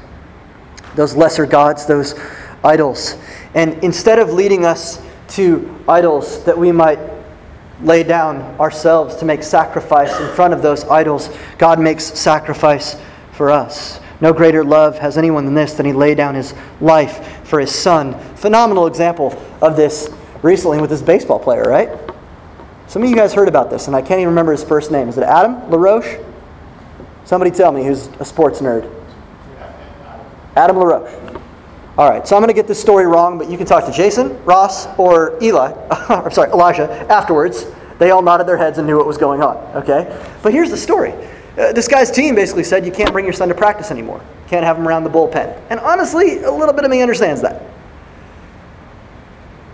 those 0.95 1.15
lesser 1.15 1.45
gods, 1.45 1.85
those 1.85 2.15
idols. 2.63 3.17
And 3.53 3.83
instead 3.83 4.19
of 4.19 4.31
leading 4.31 4.65
us 4.65 5.01
to 5.33 5.83
idols 5.87 6.43
that 6.43 6.57
we 6.57 6.71
might 6.71 6.99
lay 7.81 8.03
down 8.03 8.37
ourselves 8.59 9.15
to 9.17 9.25
make 9.25 9.43
sacrifice 9.43 10.19
in 10.19 10.27
front 10.35 10.53
of 10.53 10.61
those 10.61 10.83
idols, 10.85 11.29
God 11.57 11.79
makes 11.79 12.03
sacrifice 12.03 12.95
for 13.33 13.49
us. 13.51 13.99
No 14.21 14.31
greater 14.31 14.63
love 14.63 14.97
has 14.99 15.17
anyone 15.17 15.45
than 15.45 15.53
this, 15.53 15.73
than 15.73 15.85
he 15.85 15.91
laid 15.91 16.17
down 16.17 16.35
his 16.35 16.53
life 16.79 17.45
for 17.45 17.59
his 17.59 17.73
son. 17.73 18.17
Phenomenal 18.35 18.87
example 18.87 19.33
of 19.61 19.75
this 19.75 20.09
recently 20.43 20.79
with 20.79 20.89
this 20.89 21.01
baseball 21.01 21.39
player, 21.39 21.63
right? 21.63 21.89
Some 22.87 23.03
of 23.03 23.09
you 23.09 23.15
guys 23.15 23.33
heard 23.33 23.47
about 23.47 23.69
this, 23.69 23.87
and 23.87 23.95
I 23.95 24.01
can't 24.01 24.19
even 24.19 24.29
remember 24.29 24.51
his 24.51 24.63
first 24.63 24.91
name. 24.91 25.09
Is 25.09 25.17
it 25.17 25.23
Adam 25.23 25.69
LaRoche? 25.69 26.19
Somebody 27.25 27.51
tell 27.51 27.71
me 27.71 27.83
who's 27.83 28.07
a 28.19 28.25
sports 28.25 28.61
nerd. 28.61 28.89
Adam 30.55 30.77
LaRoche. 30.77 31.22
All 31.95 32.09
right, 32.09 32.27
so 32.27 32.35
I'm 32.35 32.41
going 32.41 32.47
to 32.47 32.55
get 32.55 32.67
this 32.67 32.81
story 32.81 33.05
wrong, 33.05 33.37
but 33.37 33.51
you 33.51 33.57
can 33.57 33.67
talk 33.67 33.85
to 33.85 33.91
Jason, 33.91 34.43
Ross, 34.45 34.87
or 34.97 35.37
Eli, 35.43 35.71
I'm 36.09 36.31
sorry, 36.31 36.49
Elijah, 36.49 36.89
afterwards. 37.07 37.67
They 37.99 38.09
all 38.09 38.23
nodded 38.23 38.47
their 38.47 38.57
heads 38.57 38.79
and 38.79 38.87
knew 38.87 38.97
what 38.97 39.05
was 39.05 39.19
going 39.19 39.43
on, 39.43 39.57
okay? 39.75 40.19
But 40.41 40.53
here's 40.53 40.71
the 40.71 40.77
story. 40.77 41.13
Uh, 41.55 41.71
this 41.71 41.87
guy's 41.87 42.09
team 42.09 42.33
basically 42.33 42.63
said 42.63 42.83
you 42.83 42.91
can't 42.91 43.11
bring 43.11 43.25
your 43.25 43.33
son 43.33 43.47
to 43.49 43.53
practice 43.53 43.91
anymore. 43.91 44.21
Can't 44.47 44.65
have 44.65 44.75
him 44.75 44.87
around 44.87 45.03
the 45.03 45.11
bullpen. 45.11 45.61
And 45.69 45.79
honestly, 45.81 46.41
a 46.41 46.51
little 46.51 46.73
bit 46.73 46.83
of 46.83 46.89
me 46.89 47.03
understands 47.03 47.43
that. 47.43 47.61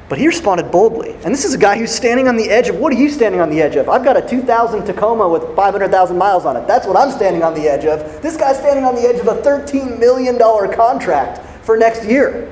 But 0.09 0.17
he 0.17 0.27
responded 0.27 0.71
boldly. 0.71 1.13
And 1.23 1.33
this 1.33 1.45
is 1.45 1.53
a 1.53 1.57
guy 1.57 1.77
who's 1.77 1.91
standing 1.91 2.27
on 2.27 2.35
the 2.35 2.49
edge 2.49 2.67
of 2.67 2.75
what 2.75 2.91
are 2.91 2.97
you 2.97 3.09
standing 3.09 3.39
on 3.39 3.49
the 3.49 3.61
edge 3.61 3.77
of? 3.77 3.87
I've 3.87 4.03
got 4.03 4.17
a 4.17 4.27
2000 4.27 4.83
Tacoma 4.83 5.29
with 5.29 5.55
500,000 5.55 6.17
miles 6.17 6.45
on 6.45 6.57
it. 6.57 6.67
That's 6.67 6.85
what 6.85 6.97
I'm 6.97 7.11
standing 7.11 7.43
on 7.43 7.53
the 7.53 7.69
edge 7.69 7.85
of. 7.85 8.21
This 8.21 8.35
guy's 8.35 8.57
standing 8.57 8.83
on 8.83 8.95
the 8.95 9.03
edge 9.03 9.21
of 9.21 9.27
a 9.27 9.41
$13 9.41 9.99
million 9.99 10.37
contract 10.37 11.48
for 11.69 11.77
next 11.77 12.03
year 12.03 12.49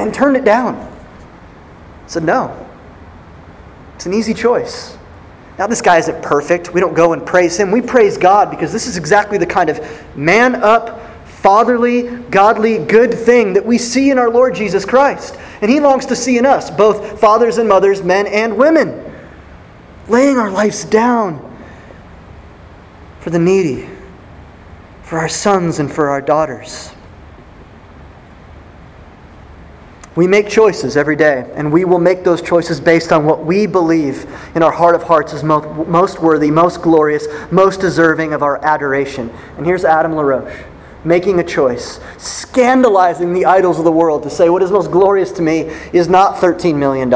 and 0.00 0.12
turned 0.12 0.36
it 0.36 0.44
down. 0.44 0.74
I 0.74 2.08
Said 2.08 2.24
no. 2.24 2.66
It's 3.94 4.06
an 4.06 4.12
easy 4.12 4.34
choice. 4.34 4.98
Now, 5.56 5.68
this 5.68 5.80
guy 5.80 5.98
isn't 5.98 6.20
perfect. 6.20 6.74
We 6.74 6.80
don't 6.80 6.94
go 6.94 7.12
and 7.12 7.24
praise 7.24 7.56
him. 7.56 7.70
We 7.70 7.80
praise 7.80 8.18
God 8.18 8.50
because 8.50 8.72
this 8.72 8.88
is 8.88 8.96
exactly 8.96 9.38
the 9.38 9.46
kind 9.46 9.70
of 9.70 9.80
man 10.16 10.56
up, 10.56 11.00
fatherly, 11.26 12.10
godly, 12.22 12.84
good 12.84 13.14
thing 13.14 13.52
that 13.52 13.64
we 13.64 13.78
see 13.78 14.10
in 14.10 14.18
our 14.18 14.30
Lord 14.30 14.56
Jesus 14.56 14.84
Christ. 14.84 15.38
And 15.60 15.70
he 15.70 15.78
longs 15.78 16.04
to 16.06 16.16
see 16.16 16.38
in 16.38 16.44
us, 16.44 16.72
both 16.72 17.20
fathers 17.20 17.58
and 17.58 17.68
mothers, 17.68 18.02
men 18.02 18.26
and 18.26 18.56
women, 18.56 19.14
laying 20.08 20.38
our 20.38 20.50
lives 20.50 20.84
down 20.84 21.38
for 23.20 23.30
the 23.30 23.38
needy, 23.38 23.88
for 25.04 25.20
our 25.20 25.28
sons 25.28 25.78
and 25.78 25.88
for 25.88 26.08
our 26.08 26.20
daughters. 26.20 26.90
We 30.14 30.26
make 30.26 30.48
choices 30.48 30.96
every 30.96 31.16
day, 31.16 31.50
and 31.54 31.72
we 31.72 31.86
will 31.86 31.98
make 31.98 32.22
those 32.22 32.42
choices 32.42 32.80
based 32.80 33.12
on 33.12 33.24
what 33.24 33.46
we 33.46 33.66
believe 33.66 34.26
in 34.54 34.62
our 34.62 34.72
heart 34.72 34.94
of 34.94 35.04
hearts 35.04 35.32
is 35.32 35.42
most, 35.42 35.66
most 35.88 36.20
worthy, 36.20 36.50
most 36.50 36.82
glorious, 36.82 37.26
most 37.50 37.80
deserving 37.80 38.34
of 38.34 38.42
our 38.42 38.62
adoration. 38.62 39.30
And 39.56 39.64
here's 39.64 39.84
Adam 39.84 40.14
LaRoche 40.14 40.66
making 41.04 41.40
a 41.40 41.44
choice, 41.44 41.98
scandalizing 42.18 43.32
the 43.32 43.44
idols 43.44 43.78
of 43.78 43.84
the 43.84 43.92
world 43.92 44.22
to 44.22 44.30
say, 44.30 44.48
What 44.48 44.62
is 44.62 44.70
most 44.70 44.90
glorious 44.90 45.32
to 45.32 45.42
me 45.42 45.62
is 45.92 46.08
not 46.08 46.36
$13 46.36 46.76
million, 46.76 47.12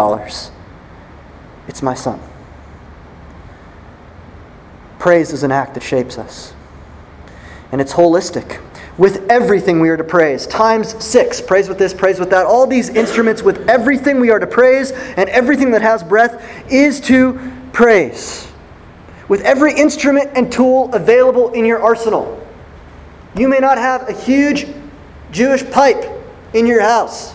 it's 1.68 1.82
my 1.82 1.94
son. 1.94 2.20
Praise 4.98 5.32
is 5.32 5.42
an 5.42 5.52
act 5.52 5.74
that 5.74 5.82
shapes 5.82 6.18
us, 6.18 6.54
and 7.70 7.80
it's 7.80 7.92
holistic 7.92 8.60
with 8.98 9.30
everything 9.30 9.80
we 9.80 9.88
are 9.88 9.96
to 9.96 10.04
praise. 10.04 10.46
Times 10.46 11.02
six. 11.04 11.40
Praise 11.40 11.68
with 11.68 11.78
this, 11.78 11.92
praise 11.92 12.18
with 12.18 12.30
that. 12.30 12.46
All 12.46 12.66
these 12.66 12.88
instruments 12.88 13.42
with 13.42 13.68
everything 13.68 14.20
we 14.20 14.30
are 14.30 14.38
to 14.38 14.46
praise 14.46 14.92
and 14.92 15.28
everything 15.28 15.70
that 15.72 15.82
has 15.82 16.02
breath 16.02 16.42
is 16.70 17.00
to 17.02 17.52
praise. 17.72 18.50
With 19.28 19.42
every 19.42 19.74
instrument 19.74 20.30
and 20.34 20.50
tool 20.50 20.92
available 20.94 21.52
in 21.52 21.64
your 21.64 21.82
arsenal. 21.82 22.42
You 23.36 23.48
may 23.48 23.58
not 23.58 23.76
have 23.76 24.08
a 24.08 24.12
huge 24.12 24.66
Jewish 25.30 25.68
pipe 25.70 26.04
in 26.54 26.66
your 26.66 26.80
house 26.80 27.34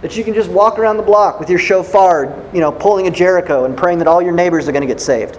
that 0.00 0.16
you 0.16 0.24
can 0.24 0.34
just 0.34 0.50
walk 0.50 0.78
around 0.78 0.96
the 0.96 1.02
block 1.02 1.38
with 1.38 1.50
your 1.50 1.58
shofar, 1.58 2.42
you 2.54 2.60
know, 2.60 2.72
pulling 2.72 3.06
a 3.06 3.10
Jericho 3.10 3.66
and 3.66 3.76
praying 3.76 3.98
that 3.98 4.08
all 4.08 4.22
your 4.22 4.32
neighbors 4.32 4.66
are 4.66 4.72
going 4.72 4.82
to 4.82 4.86
get 4.86 5.00
saved. 5.00 5.38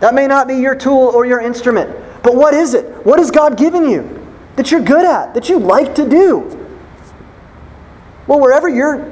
That 0.00 0.14
may 0.14 0.26
not 0.26 0.48
be 0.48 0.56
your 0.56 0.74
tool 0.74 1.10
or 1.14 1.24
your 1.24 1.40
instrument. 1.40 1.94
But 2.22 2.34
what 2.34 2.52
is 2.52 2.74
it? 2.74 3.06
What 3.06 3.18
has 3.18 3.30
God 3.30 3.56
given 3.56 3.88
you? 3.88 4.15
That 4.56 4.70
you're 4.70 4.80
good 4.80 5.04
at, 5.04 5.34
that 5.34 5.48
you 5.48 5.58
like 5.58 5.94
to 5.94 6.08
do. 6.08 6.66
Well, 8.26 8.40
wherever 8.40 8.68
you're, 8.68 9.02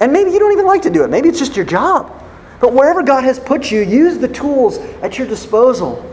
and 0.00 0.12
maybe 0.12 0.30
you 0.30 0.38
don't 0.38 0.52
even 0.52 0.66
like 0.66 0.82
to 0.82 0.90
do 0.90 1.02
it, 1.02 1.10
maybe 1.10 1.28
it's 1.28 1.38
just 1.38 1.56
your 1.56 1.66
job. 1.66 2.22
But 2.60 2.72
wherever 2.72 3.02
God 3.02 3.24
has 3.24 3.40
put 3.40 3.70
you, 3.70 3.80
use 3.80 4.18
the 4.18 4.28
tools 4.28 4.78
at 5.02 5.18
your 5.18 5.26
disposal 5.26 6.08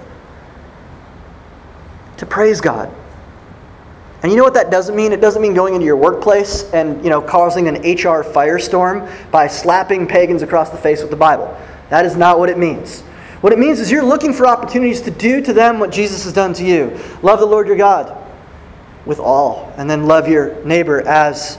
to 2.17 2.25
praise 2.25 2.59
God. 2.59 2.93
And 4.23 4.31
you 4.31 4.37
know 4.37 4.43
what 4.43 4.55
that 4.55 4.71
doesn't 4.71 4.95
mean? 4.95 5.13
It 5.13 5.21
doesn't 5.21 5.41
mean 5.41 5.53
going 5.53 5.75
into 5.75 5.85
your 5.85 5.95
workplace 5.95 6.63
and, 6.73 7.01
you 7.03 7.09
know, 7.09 7.21
causing 7.21 7.67
an 7.67 7.75
HR 7.75 8.23
firestorm 8.23 9.09
by 9.31 9.47
slapping 9.47 10.07
pagans 10.07 10.41
across 10.41 10.71
the 10.71 10.77
face 10.77 11.01
with 11.01 11.09
the 11.09 11.15
Bible. 11.15 11.55
That 11.89 12.05
is 12.05 12.17
not 12.17 12.39
what 12.39 12.49
it 12.49 12.57
means. 12.57 13.01
What 13.41 13.53
it 13.53 13.59
means 13.59 13.79
is 13.79 13.89
you're 13.89 14.03
looking 14.03 14.33
for 14.33 14.45
opportunities 14.45 15.01
to 15.01 15.11
do 15.11 15.41
to 15.41 15.53
them 15.53 15.79
what 15.79 15.91
Jesus 15.91 16.25
has 16.25 16.33
done 16.33 16.53
to 16.55 16.65
you. 16.65 16.99
Love 17.21 17.39
the 17.39 17.45
Lord 17.45 17.67
your 17.67 17.77
God 17.77 18.18
with 19.05 19.19
all, 19.19 19.73
and 19.77 19.89
then 19.89 20.05
love 20.05 20.27
your 20.27 20.63
neighbor 20.65 21.01
as 21.01 21.57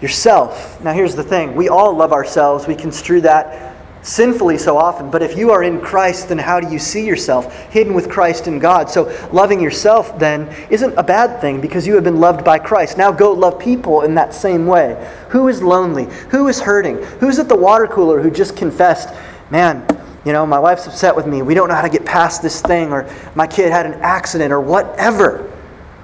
yourself. 0.00 0.82
Now, 0.82 0.92
here's 0.92 1.14
the 1.14 1.22
thing 1.22 1.54
we 1.54 1.68
all 1.68 1.94
love 1.94 2.12
ourselves. 2.12 2.66
We 2.66 2.74
construe 2.74 3.20
that 3.22 3.70
sinfully 4.02 4.56
so 4.56 4.76
often. 4.76 5.10
But 5.10 5.22
if 5.22 5.36
you 5.36 5.50
are 5.50 5.62
in 5.62 5.80
Christ, 5.80 6.28
then 6.28 6.38
how 6.38 6.60
do 6.60 6.72
you 6.72 6.78
see 6.78 7.06
yourself? 7.06 7.54
Hidden 7.70 7.94
with 7.94 8.08
Christ 8.08 8.46
in 8.46 8.58
God. 8.58 8.88
So, 8.88 9.04
loving 9.32 9.60
yourself 9.60 10.18
then 10.18 10.48
isn't 10.70 10.94
a 10.96 11.02
bad 11.02 11.40
thing 11.40 11.60
because 11.60 11.86
you 11.86 11.94
have 11.94 12.04
been 12.04 12.20
loved 12.20 12.44
by 12.44 12.58
Christ. 12.58 12.96
Now, 12.96 13.12
go 13.12 13.32
love 13.32 13.58
people 13.58 14.02
in 14.02 14.14
that 14.14 14.34
same 14.34 14.66
way. 14.66 15.10
Who 15.30 15.48
is 15.48 15.62
lonely? 15.62 16.06
Who 16.30 16.48
is 16.48 16.60
hurting? 16.60 17.02
Who's 17.20 17.38
at 17.38 17.48
the 17.48 17.56
water 17.56 17.86
cooler 17.86 18.20
who 18.20 18.30
just 18.30 18.56
confessed, 18.56 19.14
man, 19.50 19.86
you 20.24 20.32
know, 20.32 20.44
my 20.44 20.58
wife's 20.58 20.86
upset 20.86 21.16
with 21.16 21.26
me. 21.26 21.42
We 21.42 21.54
don't 21.54 21.68
know 21.68 21.74
how 21.74 21.82
to 21.82 21.88
get 21.88 22.04
past 22.04 22.42
this 22.42 22.60
thing, 22.60 22.92
or 22.92 23.08
my 23.34 23.46
kid 23.46 23.70
had 23.70 23.86
an 23.86 23.94
accident, 23.94 24.52
or 24.52 24.60
whatever. 24.60 25.49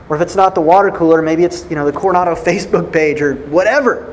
Or 0.09 0.16
if 0.16 0.23
it's 0.23 0.37
not 0.37 0.55
the 0.55 0.61
water 0.61 0.90
cooler, 0.90 1.21
maybe 1.21 1.45
it's, 1.45 1.69
you 1.69 1.77
know, 1.77 1.85
the 1.85 1.99
Coronado 1.99 2.35
Facebook 2.35 2.92
page 2.92 3.21
or 3.21 3.35
whatever. 3.47 4.12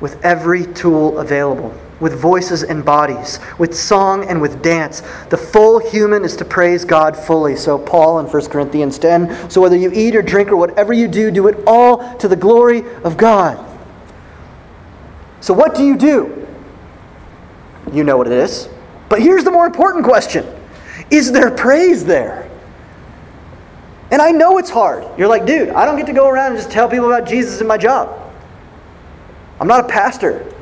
With 0.00 0.22
every 0.24 0.66
tool 0.66 1.18
available, 1.18 1.74
with 2.00 2.18
voices 2.18 2.62
and 2.62 2.84
bodies, 2.84 3.38
with 3.58 3.74
song 3.74 4.24
and 4.28 4.40
with 4.40 4.62
dance. 4.62 5.02
The 5.30 5.36
full 5.36 5.78
human 5.78 6.24
is 6.24 6.36
to 6.36 6.44
praise 6.44 6.84
God 6.84 7.16
fully. 7.16 7.56
So 7.56 7.78
Paul 7.78 8.18
in 8.18 8.26
1 8.26 8.46
Corinthians 8.46 8.98
10, 8.98 9.50
so 9.50 9.60
whether 9.60 9.76
you 9.76 9.90
eat 9.92 10.16
or 10.16 10.22
drink 10.22 10.50
or 10.50 10.56
whatever 10.56 10.92
you 10.92 11.08
do, 11.08 11.30
do 11.30 11.48
it 11.48 11.56
all 11.66 12.16
to 12.16 12.28
the 12.28 12.36
glory 12.36 12.84
of 13.04 13.16
God. 13.16 13.64
So 15.40 15.54
what 15.54 15.74
do 15.74 15.84
you 15.84 15.96
do? 15.96 16.46
You 17.92 18.02
know 18.02 18.16
what 18.16 18.26
it 18.26 18.32
is. 18.32 18.68
But 19.08 19.20
here's 19.20 19.44
the 19.44 19.50
more 19.50 19.66
important 19.66 20.04
question. 20.04 20.46
Is 21.10 21.30
there 21.30 21.50
praise 21.50 22.04
there? 22.04 22.43
And 24.14 24.22
I 24.22 24.30
know 24.30 24.58
it's 24.58 24.70
hard. 24.70 25.04
You're 25.18 25.26
like, 25.26 25.44
dude, 25.44 25.70
I 25.70 25.84
don't 25.84 25.96
get 25.96 26.06
to 26.06 26.12
go 26.12 26.28
around 26.28 26.52
and 26.52 26.56
just 26.56 26.70
tell 26.70 26.88
people 26.88 27.12
about 27.12 27.28
Jesus 27.28 27.60
in 27.60 27.66
my 27.66 27.76
job. 27.76 28.32
I'm 29.58 29.66
not 29.66 29.84
a 29.84 29.88
pastor. 29.88 30.54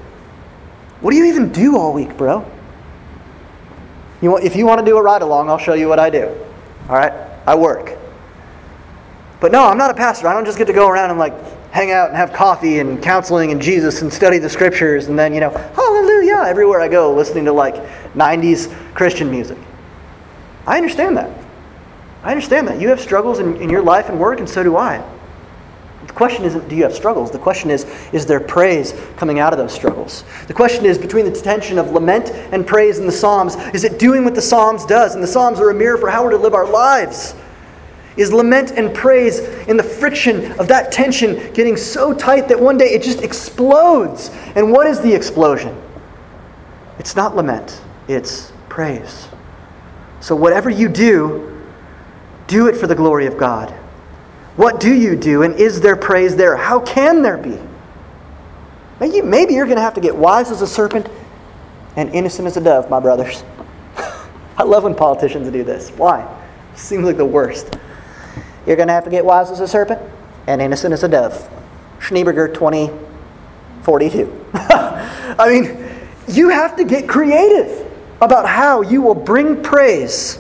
What 1.03 1.11
do 1.11 1.19
you 1.19 1.27
even 1.27 1.53
do 1.53 1.77
all 1.77 1.93
week, 1.93 2.17
bro? 2.17 2.51
You 4.23 4.31
want, 4.31 4.45
if 4.45 4.57
you 4.57 4.65
want 4.65 4.79
to 4.81 4.87
do 4.87 4.97
a 4.97 5.03
ride 5.03 5.21
along, 5.21 5.51
I'll 5.51 5.59
show 5.59 5.75
you 5.75 5.87
what 5.87 5.99
I 5.99 6.09
do. 6.09 6.35
All 6.89 6.97
right? 6.97 7.13
I 7.47 7.55
work. 7.55 7.99
But 9.39 9.53
no, 9.53 9.69
I'm 9.69 9.77
not 9.77 9.91
a 9.91 9.95
pastor. 9.95 10.29
I 10.29 10.33
don't 10.33 10.47
just 10.47 10.57
get 10.57 10.69
to 10.69 10.73
go 10.73 10.89
around 10.89 11.11
and 11.11 11.19
like 11.19 11.35
hang 11.73 11.91
out 11.91 12.09
and 12.09 12.17
have 12.17 12.33
coffee 12.33 12.79
and 12.79 13.03
counseling 13.03 13.53
and 13.53 13.61
Jesus 13.61 14.01
and 14.01 14.11
study 14.11 14.39
the 14.39 14.49
scriptures 14.49 15.09
and 15.09 15.19
then, 15.19 15.35
you 15.35 15.41
know, 15.41 15.51
hallelujah 15.51 16.45
everywhere 16.47 16.81
I 16.81 16.89
go 16.89 17.13
listening 17.13 17.45
to 17.45 17.53
like 17.53 17.75
90s 18.15 18.75
Christian 18.95 19.31
music. 19.31 19.59
I 20.67 20.79
understand 20.79 21.19
that. 21.19 21.42
I 22.23 22.31
understand 22.31 22.69
that. 22.69 22.81
You 22.81 22.89
have 22.89 23.01
struggles 23.01 23.39
in, 23.39 23.57
in 23.57 23.69
your 23.69 23.83
life 23.83 24.09
and 24.09 24.19
work, 24.19 24.39
and 24.39 24.49
so 24.49 24.63
do 24.63 24.77
I. 24.77 25.05
The 26.07 26.13
question 26.13 26.45
isn't 26.45 26.69
do 26.69 26.77
you 26.77 26.83
have 26.83 26.95
struggles? 26.95 27.31
The 27.31 27.39
question 27.39 27.71
is 27.71 27.87
is 28.13 28.27
there 28.27 28.41
praise 28.41 28.95
coming 29.17 29.39
out 29.39 29.53
of 29.53 29.59
those 29.59 29.73
struggles? 29.73 30.25
The 30.47 30.55
question 30.55 30.85
is 30.85 30.99
between 30.99 31.25
the 31.25 31.33
tension 31.33 31.79
of 31.79 31.91
lament 31.91 32.31
and 32.31 32.67
praise 32.67 32.99
in 32.99 33.07
the 33.07 33.13
Psalms, 33.13 33.57
is 33.73 33.85
it 33.85 33.99
doing 33.99 34.25
what 34.25 34.35
the 34.35 34.43
Psalms 34.43 34.85
does? 34.85 35.15
And 35.15 35.23
the 35.23 35.29
Psalms 35.29 35.61
are 35.61 35.71
a 35.71 35.75
mirror 35.75 35.97
for 35.97 36.11
how 36.11 36.23
we're 36.25 36.31
to 36.31 36.37
live 36.37 36.55
our 36.55 36.69
lives. 36.69 37.35
Is 38.17 38.31
lament 38.31 38.73
and 38.73 38.95
praise 38.95 39.39
in 39.69 39.79
the 39.79 39.83
friction 39.83 40.53
of 40.61 40.69
that 40.69 40.93
tension 40.93 41.51
getting 41.55 41.79
so 41.79 42.13
tight 42.13 42.47
that 42.49 42.61
one 42.61 42.77
day 42.77 42.91
it 42.91 43.03
just 43.03 43.23
explodes? 43.23 44.31
And 44.55 44.71
what 44.71 44.87
is 44.87 45.01
the 45.01 45.13
explosion? 45.15 45.75
It's 46.99 47.17
not 47.17 47.35
lament, 47.35 47.81
it's 48.07 48.53
praise. 48.69 49.29
So, 50.21 50.37
whatever 50.37 50.69
you 50.69 50.89
do, 50.89 51.52
do 52.47 52.69
it 52.69 52.77
for 52.77 52.87
the 52.87 52.95
glory 52.95 53.27
of 53.27 53.37
God. 53.37 53.71
What 54.57 54.81
do 54.81 54.95
you 54.95 55.17
do, 55.17 55.43
and 55.43 55.55
is 55.55 55.81
there 55.81 55.97
praise 55.97 56.37
there? 56.37 56.57
How 56.57 56.81
can 56.81 57.23
there 57.23 57.39
be? 57.39 57.59
Maybe, 59.01 59.23
maybe 59.23 59.55
you're 59.55 59.67
going 59.67 59.77
to 59.77 59.83
have 59.83 59.95
to 59.95 60.01
get 60.01 60.15
wise 60.15 60.51
as 60.51 60.63
a 60.63 60.67
serpent 60.67 61.09
and 61.97 62.15
innocent 62.15 62.47
as 62.47 62.57
a 62.57 62.61
dove, 62.61 62.89
my 62.91 63.01
brothers. 63.01 63.43
I 64.57 64.63
love 64.63 64.85
when 64.85 64.95
politicians 64.95 65.51
do 65.51 65.65
this. 65.65 65.91
Why? 65.91 66.27
Seems 66.75 67.05
like 67.05 67.17
the 67.17 67.25
worst. 67.25 67.77
You're 68.67 68.77
going 68.77 68.89
to 68.89 68.95
have 68.95 69.05
to 69.05 69.11
get 69.11 69.25
wise 69.25 69.51
as 69.51 69.61
a 69.61 69.69
serpent 69.69 70.01
and 70.47 70.61
innocent 70.63 70.93
as 70.93 71.03
a 71.03 71.09
dove. 71.09 71.49
Schneeberger 71.99 72.53
2042. 72.53 74.47
I 74.55 75.49
mean, 75.49 75.85
you 76.29 76.51
have 76.51 76.77
to 76.77 76.85
get 76.85 77.09
creative 77.09 77.91
about 78.21 78.47
how 78.47 78.83
you 78.83 79.03
will 79.03 79.15
bring 79.15 79.63
praise 79.63 80.37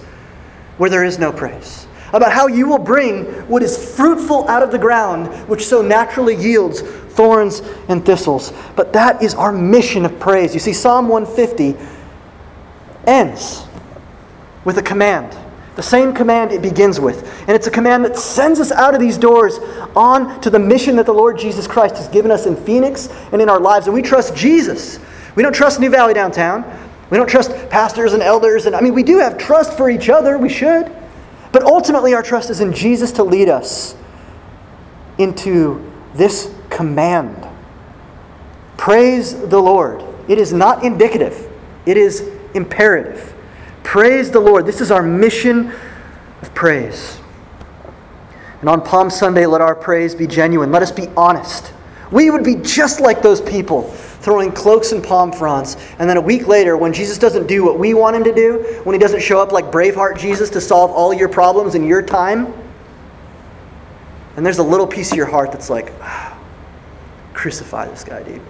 where 0.78 0.88
there 0.88 1.04
is 1.04 1.18
no 1.18 1.32
praise, 1.32 1.81
about 2.12 2.32
how 2.32 2.46
you 2.46 2.68
will 2.68 2.78
bring 2.78 3.24
what 3.48 3.62
is 3.62 3.94
fruitful 3.94 4.48
out 4.48 4.62
of 4.62 4.70
the 4.70 4.78
ground, 4.78 5.28
which 5.48 5.66
so 5.66 5.82
naturally 5.82 6.36
yields 6.36 6.80
thorns 6.80 7.62
and 7.88 8.04
thistles. 8.04 8.52
But 8.76 8.92
that 8.92 9.22
is 9.22 9.34
our 9.34 9.52
mission 9.52 10.04
of 10.04 10.18
praise. 10.18 10.54
You 10.54 10.60
see, 10.60 10.72
Psalm 10.72 11.08
150 11.08 11.76
ends 13.06 13.66
with 14.64 14.78
a 14.78 14.82
command. 14.82 15.36
The 15.74 15.82
same 15.82 16.12
command 16.12 16.52
it 16.52 16.60
begins 16.60 17.00
with. 17.00 17.26
And 17.40 17.50
it's 17.50 17.66
a 17.66 17.70
command 17.70 18.04
that 18.04 18.16
sends 18.16 18.60
us 18.60 18.70
out 18.72 18.94
of 18.94 19.00
these 19.00 19.16
doors 19.16 19.58
on 19.96 20.40
to 20.42 20.50
the 20.50 20.58
mission 20.58 20.96
that 20.96 21.06
the 21.06 21.14
Lord 21.14 21.38
Jesus 21.38 21.66
Christ 21.66 21.96
has 21.96 22.08
given 22.08 22.30
us 22.30 22.44
in 22.44 22.56
Phoenix 22.56 23.08
and 23.32 23.40
in 23.40 23.48
our 23.48 23.60
lives. 23.60 23.86
And 23.86 23.94
we 23.94 24.02
trust 24.02 24.36
Jesus. 24.36 24.98
We 25.34 25.42
don't 25.42 25.54
trust 25.54 25.80
New 25.80 25.88
Valley 25.88 26.12
downtown. 26.12 26.62
We 27.08 27.16
don't 27.16 27.28
trust 27.28 27.50
pastors 27.70 28.12
and 28.12 28.22
elders. 28.22 28.66
And 28.66 28.76
I 28.76 28.82
mean, 28.82 28.92
we 28.92 29.02
do 29.02 29.18
have 29.18 29.38
trust 29.38 29.76
for 29.76 29.88
each 29.88 30.10
other. 30.10 30.36
We 30.36 30.50
should. 30.50 30.94
But 31.52 31.64
ultimately, 31.64 32.14
our 32.14 32.22
trust 32.22 32.50
is 32.50 32.60
in 32.60 32.72
Jesus 32.72 33.12
to 33.12 33.22
lead 33.22 33.48
us 33.48 33.94
into 35.18 35.92
this 36.14 36.52
command. 36.70 37.46
Praise 38.76 39.38
the 39.48 39.60
Lord. 39.60 40.02
It 40.28 40.38
is 40.38 40.52
not 40.52 40.82
indicative, 40.82 41.50
it 41.86 41.96
is 41.96 42.28
imperative. 42.54 43.34
Praise 43.82 44.30
the 44.30 44.40
Lord. 44.40 44.64
This 44.64 44.80
is 44.80 44.90
our 44.90 45.02
mission 45.02 45.72
of 46.40 46.54
praise. 46.54 47.18
And 48.60 48.68
on 48.68 48.80
Palm 48.80 49.10
Sunday, 49.10 49.44
let 49.44 49.60
our 49.60 49.74
praise 49.74 50.14
be 50.14 50.26
genuine. 50.26 50.70
Let 50.70 50.82
us 50.82 50.92
be 50.92 51.08
honest. 51.16 51.72
We 52.12 52.30
would 52.30 52.44
be 52.44 52.54
just 52.56 53.00
like 53.00 53.20
those 53.20 53.40
people 53.40 53.92
throwing 54.22 54.52
cloaks 54.52 54.92
and 54.92 55.02
palm 55.02 55.32
fronds. 55.32 55.76
And 55.98 56.08
then 56.08 56.16
a 56.16 56.20
week 56.20 56.46
later, 56.46 56.76
when 56.76 56.92
Jesus 56.92 57.18
doesn't 57.18 57.46
do 57.46 57.64
what 57.64 57.78
we 57.78 57.92
want 57.92 58.16
him 58.16 58.24
to 58.24 58.34
do, 58.34 58.80
when 58.84 58.94
he 58.94 58.98
doesn't 58.98 59.20
show 59.20 59.40
up 59.40 59.52
like 59.52 59.66
Braveheart 59.66 60.16
Jesus 60.18 60.48
to 60.50 60.60
solve 60.60 60.90
all 60.90 61.12
your 61.12 61.28
problems 61.28 61.74
in 61.74 61.84
your 61.84 62.02
time, 62.02 62.54
and 64.36 64.46
there's 64.46 64.58
a 64.58 64.62
little 64.62 64.86
piece 64.86 65.10
of 65.10 65.16
your 65.16 65.26
heart 65.26 65.52
that's 65.52 65.68
like, 65.68 65.92
crucify 67.34 67.86
this 67.88 68.04
guy, 68.04 68.22
dude. 68.22 68.40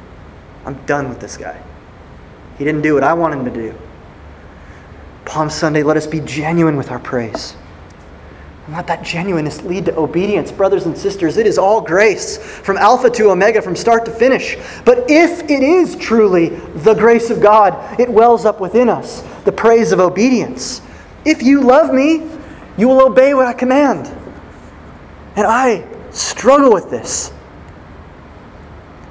I'm 0.65 0.75
done 0.87 1.09
with 1.09 1.19
this 1.19 1.37
guy. 1.37 1.61
He 2.59 2.65
didn't 2.65 2.83
do 2.83 2.95
what 2.95 3.03
I 3.03 3.15
want 3.15 3.35
him 3.35 3.45
to 3.47 3.51
do. 3.51 3.75
Palm 5.25 5.51
Sunday, 5.51 5.83
let 5.83 5.97
us 5.97 6.07
be 6.07 6.21
genuine 6.21 6.77
with 6.77 6.91
our 6.91 6.99
praise. 6.99 7.57
Let 8.69 8.87
that 8.87 9.03
genuineness 9.03 9.63
lead 9.63 9.87
to 9.87 9.99
obedience. 9.99 10.53
Brothers 10.53 10.87
and 10.87 10.97
sisters, 10.97 11.37
it 11.37 11.47
is 11.47 11.59
all 11.59 11.81
grace, 11.81 12.37
from 12.39 12.77
Alpha 12.77 13.11
to 13.11 13.31
Omega, 13.31 13.61
from 13.61 13.75
start 13.75 14.05
to 14.05 14.13
finish. 14.13 14.57
But 14.85 15.11
if 15.11 15.43
it 15.51 15.63
is 15.63 15.97
truly 15.97 16.51
the 16.77 16.95
grace 16.95 17.29
of 17.29 17.41
God, 17.41 17.99
it 17.99 18.09
wells 18.09 18.45
up 18.45 18.61
within 18.61 18.89
us 18.89 19.23
the 19.45 19.53
praise 19.53 19.91
of 19.91 19.99
obedience. 19.99 20.81
If 21.25 21.43
you 21.43 21.61
love 21.61 21.93
me, 21.93 22.29
you 22.77 22.89
will 22.89 23.03
obey 23.03 23.35
what 23.35 23.47
I 23.47 23.53
command. 23.53 24.07
And 25.35 25.47
I 25.47 25.85
struggle 26.11 26.73
with 26.73 26.89
this. 26.89 27.33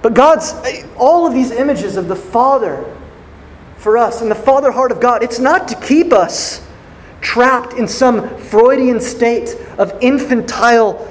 But 0.02 0.14
God's, 0.14 0.54
all 0.98 1.28
of 1.28 1.34
these 1.34 1.52
images 1.52 1.98
of 1.98 2.08
the 2.08 2.16
Father 2.16 2.86
for 3.78 3.98
us 3.98 4.22
and 4.22 4.32
the 4.32 4.36
Father 4.36 4.72
heart 4.72 4.92
of 4.92 5.02
God, 5.02 5.24
it's 5.24 5.40
not 5.40 5.68
to 5.68 5.76
keep 5.76 6.14
us 6.14 6.66
trapped 7.22 7.74
in 7.74 7.88
some 7.88 8.38
Freudian 8.38 9.00
state 9.00 9.56
of 9.78 9.98
infantile, 10.02 11.08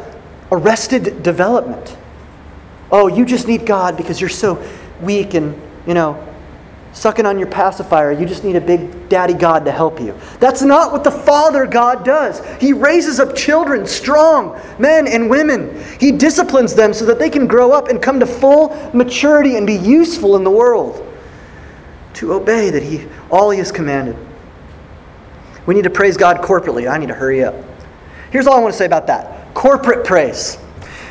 arrested 0.52 1.22
development. 1.22 1.96
Oh, 2.92 3.06
you 3.06 3.24
just 3.24 3.46
need 3.46 3.64
God 3.64 3.96
because 3.96 4.20
you're 4.20 4.28
so 4.28 4.62
weak 5.00 5.34
and, 5.34 5.60
you 5.86 5.94
know, 5.94 6.26
sucking 6.92 7.24
on 7.24 7.38
your 7.38 7.48
pacifier. 7.48 8.10
You 8.10 8.26
just 8.26 8.42
need 8.42 8.56
a 8.56 8.60
big 8.60 9.08
daddy 9.08 9.32
God 9.32 9.64
to 9.64 9.72
help 9.72 10.00
you. 10.00 10.18
That's 10.40 10.62
not 10.62 10.90
what 10.90 11.04
the 11.04 11.10
Father 11.10 11.66
God 11.66 12.04
does. 12.04 12.44
He 12.60 12.72
raises 12.72 13.20
up 13.20 13.36
children, 13.36 13.86
strong 13.86 14.60
men 14.78 15.06
and 15.06 15.30
women. 15.30 15.82
He 16.00 16.10
disciplines 16.10 16.74
them 16.74 16.92
so 16.92 17.04
that 17.06 17.20
they 17.20 17.30
can 17.30 17.46
grow 17.46 17.70
up 17.70 17.88
and 17.88 18.02
come 18.02 18.18
to 18.18 18.26
full 18.26 18.70
maturity 18.92 19.56
and 19.56 19.66
be 19.66 19.76
useful 19.76 20.34
in 20.36 20.42
the 20.42 20.50
world. 20.50 21.06
To 22.14 22.32
obey 22.32 22.70
that 22.70 22.82
he 22.82 23.06
all 23.30 23.50
he 23.50 23.58
has 23.58 23.70
commanded. 23.70 24.16
We 25.66 25.74
need 25.74 25.84
to 25.84 25.90
praise 25.90 26.16
God 26.16 26.38
corporately. 26.38 26.90
I 26.90 26.98
need 26.98 27.08
to 27.08 27.14
hurry 27.14 27.44
up. 27.44 27.54
Here's 28.30 28.46
all 28.46 28.56
I 28.56 28.60
want 28.60 28.72
to 28.72 28.78
say 28.78 28.86
about 28.86 29.06
that 29.08 29.54
corporate 29.54 30.06
praise. 30.06 30.58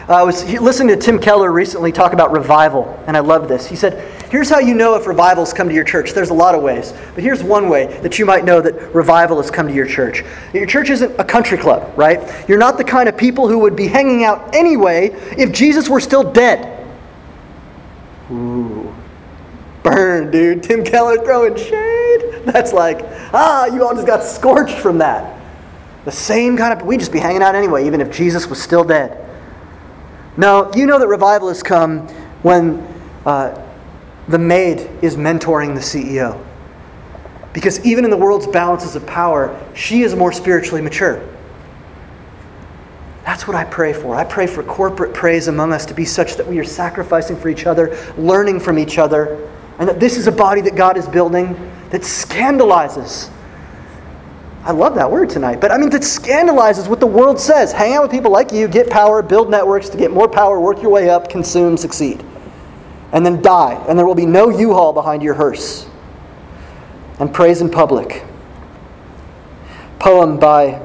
Uh, 0.08 0.14
I 0.14 0.24
was 0.24 0.44
listening 0.60 0.96
to 0.98 1.02
Tim 1.02 1.20
Keller 1.20 1.52
recently 1.52 1.92
talk 1.92 2.14
about 2.14 2.32
revival, 2.32 3.00
and 3.06 3.16
I 3.16 3.20
love 3.20 3.48
this. 3.48 3.68
He 3.68 3.76
said, 3.76 4.12
Here's 4.32 4.50
how 4.50 4.60
you 4.60 4.74
know 4.74 4.96
if 4.96 5.08
revival's 5.08 5.54
come 5.54 5.68
to 5.68 5.74
your 5.74 5.84
church. 5.84 6.14
There's 6.14 6.30
a 6.30 6.36
lot 6.36 6.56
of 6.56 6.62
ways, 6.62 6.94
but 7.16 7.24
here's 7.24 7.44
one 7.44 7.68
way 7.68 7.88
that 8.02 8.20
you 8.20 8.26
might 8.26 8.46
know 8.46 8.62
that 8.62 8.94
revival 8.94 9.38
has 9.42 9.50
come 9.50 9.68
to 9.68 9.74
your 9.74 9.88
church. 9.88 10.24
Your 10.54 10.68
church 10.68 10.90
isn't 10.92 11.20
a 11.20 11.24
country 11.24 11.58
club, 11.58 11.96
right? 11.98 12.48
You're 12.48 12.60
not 12.60 12.78
the 12.78 12.84
kind 12.84 13.10
of 13.10 13.18
people 13.18 13.48
who 13.48 13.60
would 13.60 13.76
be 13.76 13.88
hanging 13.88 14.24
out 14.24 14.56
anyway 14.56 15.10
if 15.38 15.52
Jesus 15.52 15.90
were 15.90 16.00
still 16.00 16.32
dead. 16.32 16.88
Ooh. 18.32 18.96
Burn, 19.84 20.32
dude. 20.32 20.64
Tim 20.64 20.84
Keller 20.84 21.24
throwing 21.24 21.56
shade. 21.56 22.44
That's 22.46 22.74
like, 22.74 23.00
ah, 23.34 23.66
you 23.68 23.86
all 23.86 23.94
just 23.94 24.08
got 24.08 24.24
scorched 24.24 24.78
from 24.78 24.98
that. 25.00 25.40
The 26.06 26.12
same 26.12 26.58
kind 26.58 26.74
of, 26.74 26.86
we'd 26.86 27.00
just 27.00 27.12
be 27.12 27.20
hanging 27.20 27.42
out 27.42 27.56
anyway, 27.56 27.86
even 27.86 28.02
if 28.02 28.12
Jesus 28.16 28.48
was 28.48 28.62
still 28.62 28.84
dead. 28.84 29.26
Now, 30.38 30.72
you 30.72 30.86
know 30.86 31.00
that 31.00 31.08
revival 31.08 31.50
has 31.50 31.62
come 31.62 32.08
when 32.44 32.80
uh, 33.26 33.66
the 34.28 34.40
maid 34.40 34.90
is 35.02 35.16
mentoring 35.18 35.76
the 35.76 35.82
CEO. 35.82 36.44
Because 37.52 37.84
even 37.86 38.06
in 38.06 38.12
the 38.12 38.18
world's 38.18 38.48
balances 38.48 38.96
of 38.96 39.06
power, 39.06 39.60
she 39.76 40.04
is 40.04 40.16
more 40.16 40.32
spiritually 40.32 40.82
mature. 40.82 41.22
That's 43.26 43.48
what 43.48 43.56
I 43.56 43.66
pray 43.66 43.94
for. 43.94 44.16
I 44.16 44.24
pray 44.24 44.48
for 44.48 44.64
corporate 44.64 45.14
praise 45.14 45.48
among 45.48 45.74
us 45.74 45.86
to 45.88 45.94
be 45.94 46.06
such 46.06 46.36
that 46.36 46.48
we 46.48 46.58
are 46.60 46.64
sacrificing 46.64 47.38
for 47.38 47.50
each 47.50 47.66
other, 47.66 47.96
learning 48.18 48.60
from 48.60 48.80
each 48.80 48.98
other, 48.98 49.50
and 49.80 49.90
that 49.90 50.00
this 50.00 50.18
is 50.18 50.28
a 50.28 50.32
body 50.32 50.62
that 50.62 50.76
God 50.76 50.98
is 50.98 51.08
building 51.08 51.54
that 51.90 52.02
scandalizes. 52.02 53.32
I 54.64 54.72
love 54.72 54.94
that 54.96 55.10
word 55.10 55.30
tonight, 55.30 55.62
but 55.62 55.72
I 55.72 55.78
mean, 55.78 55.90
that 55.92 56.02
scandalizes 56.02 56.88
what 56.88 57.00
the 57.00 57.08
world 57.08 57.40
says. 57.40 57.72
Hang 57.72 57.94
out 57.94 58.04
with 58.04 58.12
people 58.12 58.32
like 58.32 58.52
you, 58.52 58.68
get 58.68 58.90
power, 58.90 59.22
build 59.22 59.50
networks 59.50 59.90
to 59.90 59.98
get 59.98 60.12
more 60.12 60.28
power, 60.28 60.60
work 60.60 60.82
your 60.82 60.92
way 60.92 61.10
up, 61.10 61.30
consume, 61.30 61.78
succeed. 61.78 62.24
And 63.12 63.26
then 63.26 63.42
die, 63.42 63.84
and 63.88 63.98
there 63.98 64.06
will 64.06 64.16
be 64.16 64.28
no 64.28 64.50
U 64.50 64.74
Haul 64.74 64.94
behind 64.94 65.24
your 65.24 65.34
hearse. 65.34 65.88
And 67.20 67.34
praise 67.34 67.62
in 67.62 67.72
public. 67.72 68.24
Poem 69.98 70.38
by 70.38 70.82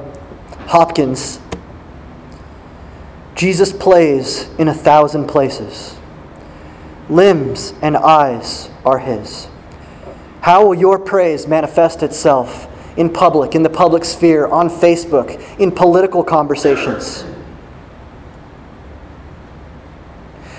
Hopkins 0.67 1.39
Jesus 3.35 3.73
plays 3.73 4.49
in 4.57 4.69
a 4.69 4.73
thousand 4.73 5.27
places. 5.27 5.94
Limbs 7.09 7.73
and 7.81 7.95
eyes 7.95 8.69
are 8.83 8.99
His. 8.99 9.47
How 10.41 10.65
will 10.65 10.75
your 10.75 10.99
praise 10.99 11.47
manifest 11.47 12.03
itself 12.03 12.67
in 12.97 13.11
public, 13.11 13.55
in 13.55 13.63
the 13.63 13.69
public 13.69 14.05
sphere, 14.05 14.47
on 14.47 14.69
Facebook, 14.69 15.59
in 15.59 15.71
political 15.71 16.23
conversations? 16.23 17.25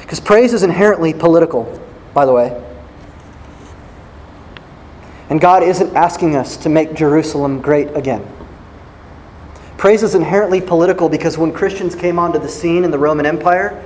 Because 0.03 0.21
praise 0.21 0.53
is 0.53 0.63
inherently 0.63 1.13
political, 1.13 1.81
by 2.15 2.25
the 2.27 2.33
way. 2.33 2.63
And 5.31 5.41
God 5.41 5.65
isn't 5.65 5.97
asking 5.97 6.37
us 6.37 6.57
to 6.59 6.69
make 6.69 6.95
Jerusalem 6.95 7.61
great 7.61 7.89
again. 7.97 8.25
Praise 9.77 10.03
is 10.03 10.15
inherently 10.15 10.61
political 10.61 11.09
because 11.09 11.37
when 11.37 11.53
Christians 11.53 11.95
came 11.95 12.19
onto 12.19 12.39
the 12.39 12.49
scene 12.49 12.85
in 12.85 12.91
the 12.91 12.99
Roman 12.99 13.27
Empire, 13.27 13.83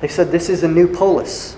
they 0.00 0.08
said, 0.08 0.30
This 0.30 0.48
is 0.48 0.62
a 0.62 0.68
new 0.68 0.86
polis. 0.86 1.56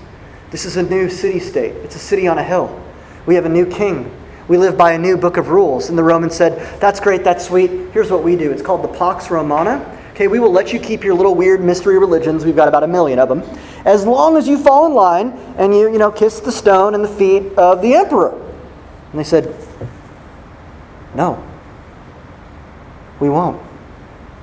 This 0.50 0.64
is 0.64 0.76
a 0.76 0.82
new 0.82 1.10
city 1.10 1.40
state. 1.40 1.72
It's 1.76 1.96
a 1.96 2.00
city 2.00 2.28
on 2.28 2.38
a 2.38 2.42
hill. 2.44 2.82
We 3.26 3.34
have 3.34 3.44
a 3.44 3.50
new 3.50 3.66
king. 3.66 4.10
We 4.48 4.58
live 4.58 4.78
by 4.78 4.92
a 4.92 4.98
new 4.98 5.16
book 5.16 5.36
of 5.36 5.48
rules. 5.48 5.88
And 5.88 5.98
the 5.98 6.04
Romans 6.04 6.34
said, 6.34 6.80
That's 6.80 7.00
great, 7.00 7.24
that's 7.24 7.46
sweet. 7.46 7.70
Here's 7.92 8.10
what 8.10 8.22
we 8.22 8.36
do 8.36 8.52
it's 8.52 8.62
called 8.62 8.82
the 8.82 8.98
Pax 8.98 9.30
Romana. 9.30 9.92
Okay, 10.12 10.28
we 10.28 10.38
will 10.38 10.52
let 10.52 10.72
you 10.72 10.78
keep 10.78 11.04
your 11.04 11.14
little 11.14 11.34
weird 11.34 11.62
mystery 11.62 11.98
religions. 11.98 12.44
We've 12.44 12.56
got 12.56 12.68
about 12.68 12.82
a 12.82 12.88
million 12.88 13.18
of 13.18 13.28
them. 13.28 13.42
As 13.84 14.06
long 14.06 14.38
as 14.38 14.48
you 14.48 14.56
fall 14.56 14.86
in 14.86 14.94
line 14.94 15.32
and 15.58 15.74
you, 15.74 15.92
you 15.92 15.98
know, 15.98 16.10
kiss 16.10 16.40
the 16.40 16.52
stone 16.52 16.94
and 16.94 17.04
the 17.04 17.08
feet 17.08 17.52
of 17.58 17.82
the 17.82 17.94
emperor. 17.94 18.30
And 19.10 19.20
they 19.20 19.24
said, 19.24 19.54
No, 21.14 21.44
we 23.20 23.28
won't. 23.28 23.60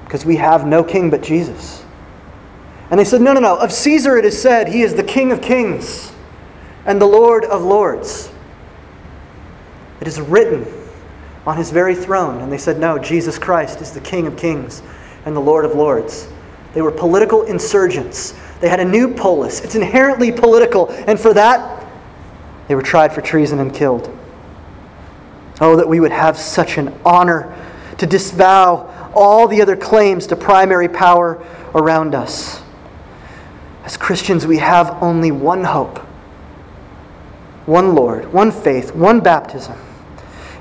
Because 0.04 0.26
we 0.26 0.36
have 0.36 0.68
no 0.68 0.84
king 0.84 1.10
but 1.10 1.24
Jesus. 1.24 1.83
And 2.94 3.00
they 3.00 3.06
said, 3.06 3.22
No, 3.22 3.34
no, 3.34 3.40
no. 3.40 3.58
Of 3.58 3.72
Caesar 3.72 4.18
it 4.18 4.24
is 4.24 4.40
said, 4.40 4.68
He 4.68 4.84
is 4.84 4.94
the 4.94 5.02
King 5.02 5.32
of 5.32 5.42
kings 5.42 6.14
and 6.86 7.02
the 7.02 7.08
Lord 7.08 7.44
of 7.44 7.64
lords. 7.64 8.32
It 10.00 10.08
is 10.08 10.22
written 10.22 10.72
on 11.48 11.58
his 11.58 11.72
very 11.72 11.96
throne. 11.96 12.42
And 12.42 12.52
they 12.52 12.60
said, 12.60 12.78
No, 12.78 13.00
Jesus 13.00 13.40
Christ 13.40 13.82
is 13.82 13.90
the 13.90 14.00
King 14.00 14.28
of 14.28 14.38
kings 14.38 14.84
and 15.26 15.36
the 15.36 15.40
Lord 15.40 15.66
of 15.66 15.74
lords. 15.74 16.28
They 16.76 16.84
were 16.84 16.92
political 16.92 17.42
insurgents. 17.42 18.40
They 18.60 18.70
had 18.70 18.80
a 18.80 18.86
new 18.86 19.12
polis. 19.12 19.62
It's 19.62 19.74
inherently 19.74 20.32
political. 20.32 20.92
And 20.92 21.20
for 21.20 21.34
that, 21.34 21.92
they 22.68 22.76
were 22.76 22.84
tried 22.84 23.12
for 23.12 23.22
treason 23.22 23.58
and 23.58 23.74
killed. 23.74 24.16
Oh, 25.60 25.76
that 25.78 25.90
we 25.90 26.00
would 26.00 26.12
have 26.12 26.38
such 26.38 26.78
an 26.78 26.96
honor 27.04 27.58
to 27.98 28.06
disavow 28.06 29.12
all 29.16 29.48
the 29.48 29.64
other 29.64 29.76
claims 29.76 30.28
to 30.28 30.36
primary 30.36 30.88
power 30.88 31.44
around 31.74 32.14
us. 32.14 32.63
As 33.84 33.98
Christians, 33.98 34.48
we 34.48 34.58
have 34.58 35.02
only 35.04 35.32
one 35.32 35.64
hope, 35.64 36.00
one 37.66 37.96
Lord, 37.96 38.32
one 38.32 38.52
faith, 38.52 38.96
one 38.96 39.20
baptism. 39.20 39.78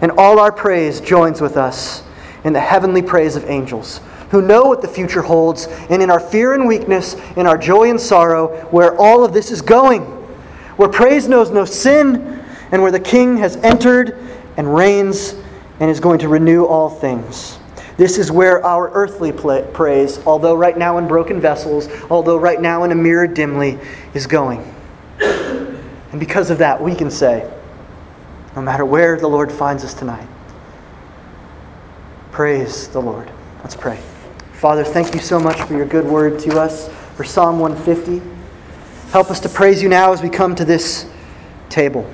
And 0.00 0.10
all 0.12 0.40
our 0.40 0.50
praise 0.50 1.00
joins 1.00 1.40
with 1.40 1.56
us 1.56 2.02
in 2.44 2.52
the 2.52 2.60
heavenly 2.60 3.02
praise 3.02 3.36
of 3.36 3.44
angels 3.48 4.00
who 4.32 4.42
know 4.42 4.64
what 4.64 4.80
the 4.80 4.88
future 4.88 5.20
holds, 5.20 5.66
and 5.90 6.02
in 6.02 6.10
our 6.10 6.18
fear 6.18 6.54
and 6.54 6.66
weakness, 6.66 7.14
in 7.36 7.46
our 7.46 7.58
joy 7.58 7.90
and 7.90 8.00
sorrow, 8.00 8.48
where 8.70 8.96
all 8.98 9.24
of 9.24 9.34
this 9.34 9.50
is 9.50 9.60
going, 9.60 10.00
where 10.78 10.88
praise 10.88 11.28
knows 11.28 11.50
no 11.50 11.66
sin, 11.66 12.42
and 12.72 12.80
where 12.80 12.90
the 12.90 12.98
King 12.98 13.36
has 13.36 13.56
entered 13.58 14.18
and 14.56 14.74
reigns 14.74 15.34
and 15.80 15.90
is 15.90 16.00
going 16.00 16.18
to 16.18 16.28
renew 16.28 16.64
all 16.64 16.88
things. 16.88 17.58
This 17.96 18.18
is 18.18 18.30
where 18.30 18.64
our 18.64 18.90
earthly 18.92 19.32
praise, 19.32 20.18
although 20.26 20.54
right 20.54 20.76
now 20.76 20.98
in 20.98 21.06
broken 21.06 21.40
vessels, 21.40 21.88
although 22.10 22.36
right 22.36 22.60
now 22.60 22.84
in 22.84 22.92
a 22.92 22.94
mirror 22.94 23.26
dimly, 23.26 23.78
is 24.14 24.26
going. 24.26 24.62
And 25.20 26.18
because 26.18 26.50
of 26.50 26.58
that, 26.58 26.80
we 26.80 26.94
can 26.94 27.10
say, 27.10 27.50
no 28.56 28.62
matter 28.62 28.84
where 28.84 29.18
the 29.18 29.28
Lord 29.28 29.50
finds 29.50 29.84
us 29.84 29.94
tonight, 29.94 30.28
praise 32.32 32.88
the 32.88 33.00
Lord. 33.00 33.30
Let's 33.60 33.76
pray. 33.76 33.98
Father, 34.54 34.84
thank 34.84 35.14
you 35.14 35.20
so 35.20 35.38
much 35.38 35.60
for 35.62 35.74
your 35.74 35.86
good 35.86 36.04
word 36.06 36.38
to 36.40 36.60
us, 36.60 36.88
for 37.16 37.24
Psalm 37.24 37.58
150. 37.58 38.22
Help 39.10 39.30
us 39.30 39.40
to 39.40 39.48
praise 39.48 39.82
you 39.82 39.88
now 39.88 40.12
as 40.12 40.22
we 40.22 40.28
come 40.28 40.54
to 40.54 40.64
this 40.64 41.10
table. 41.68 42.10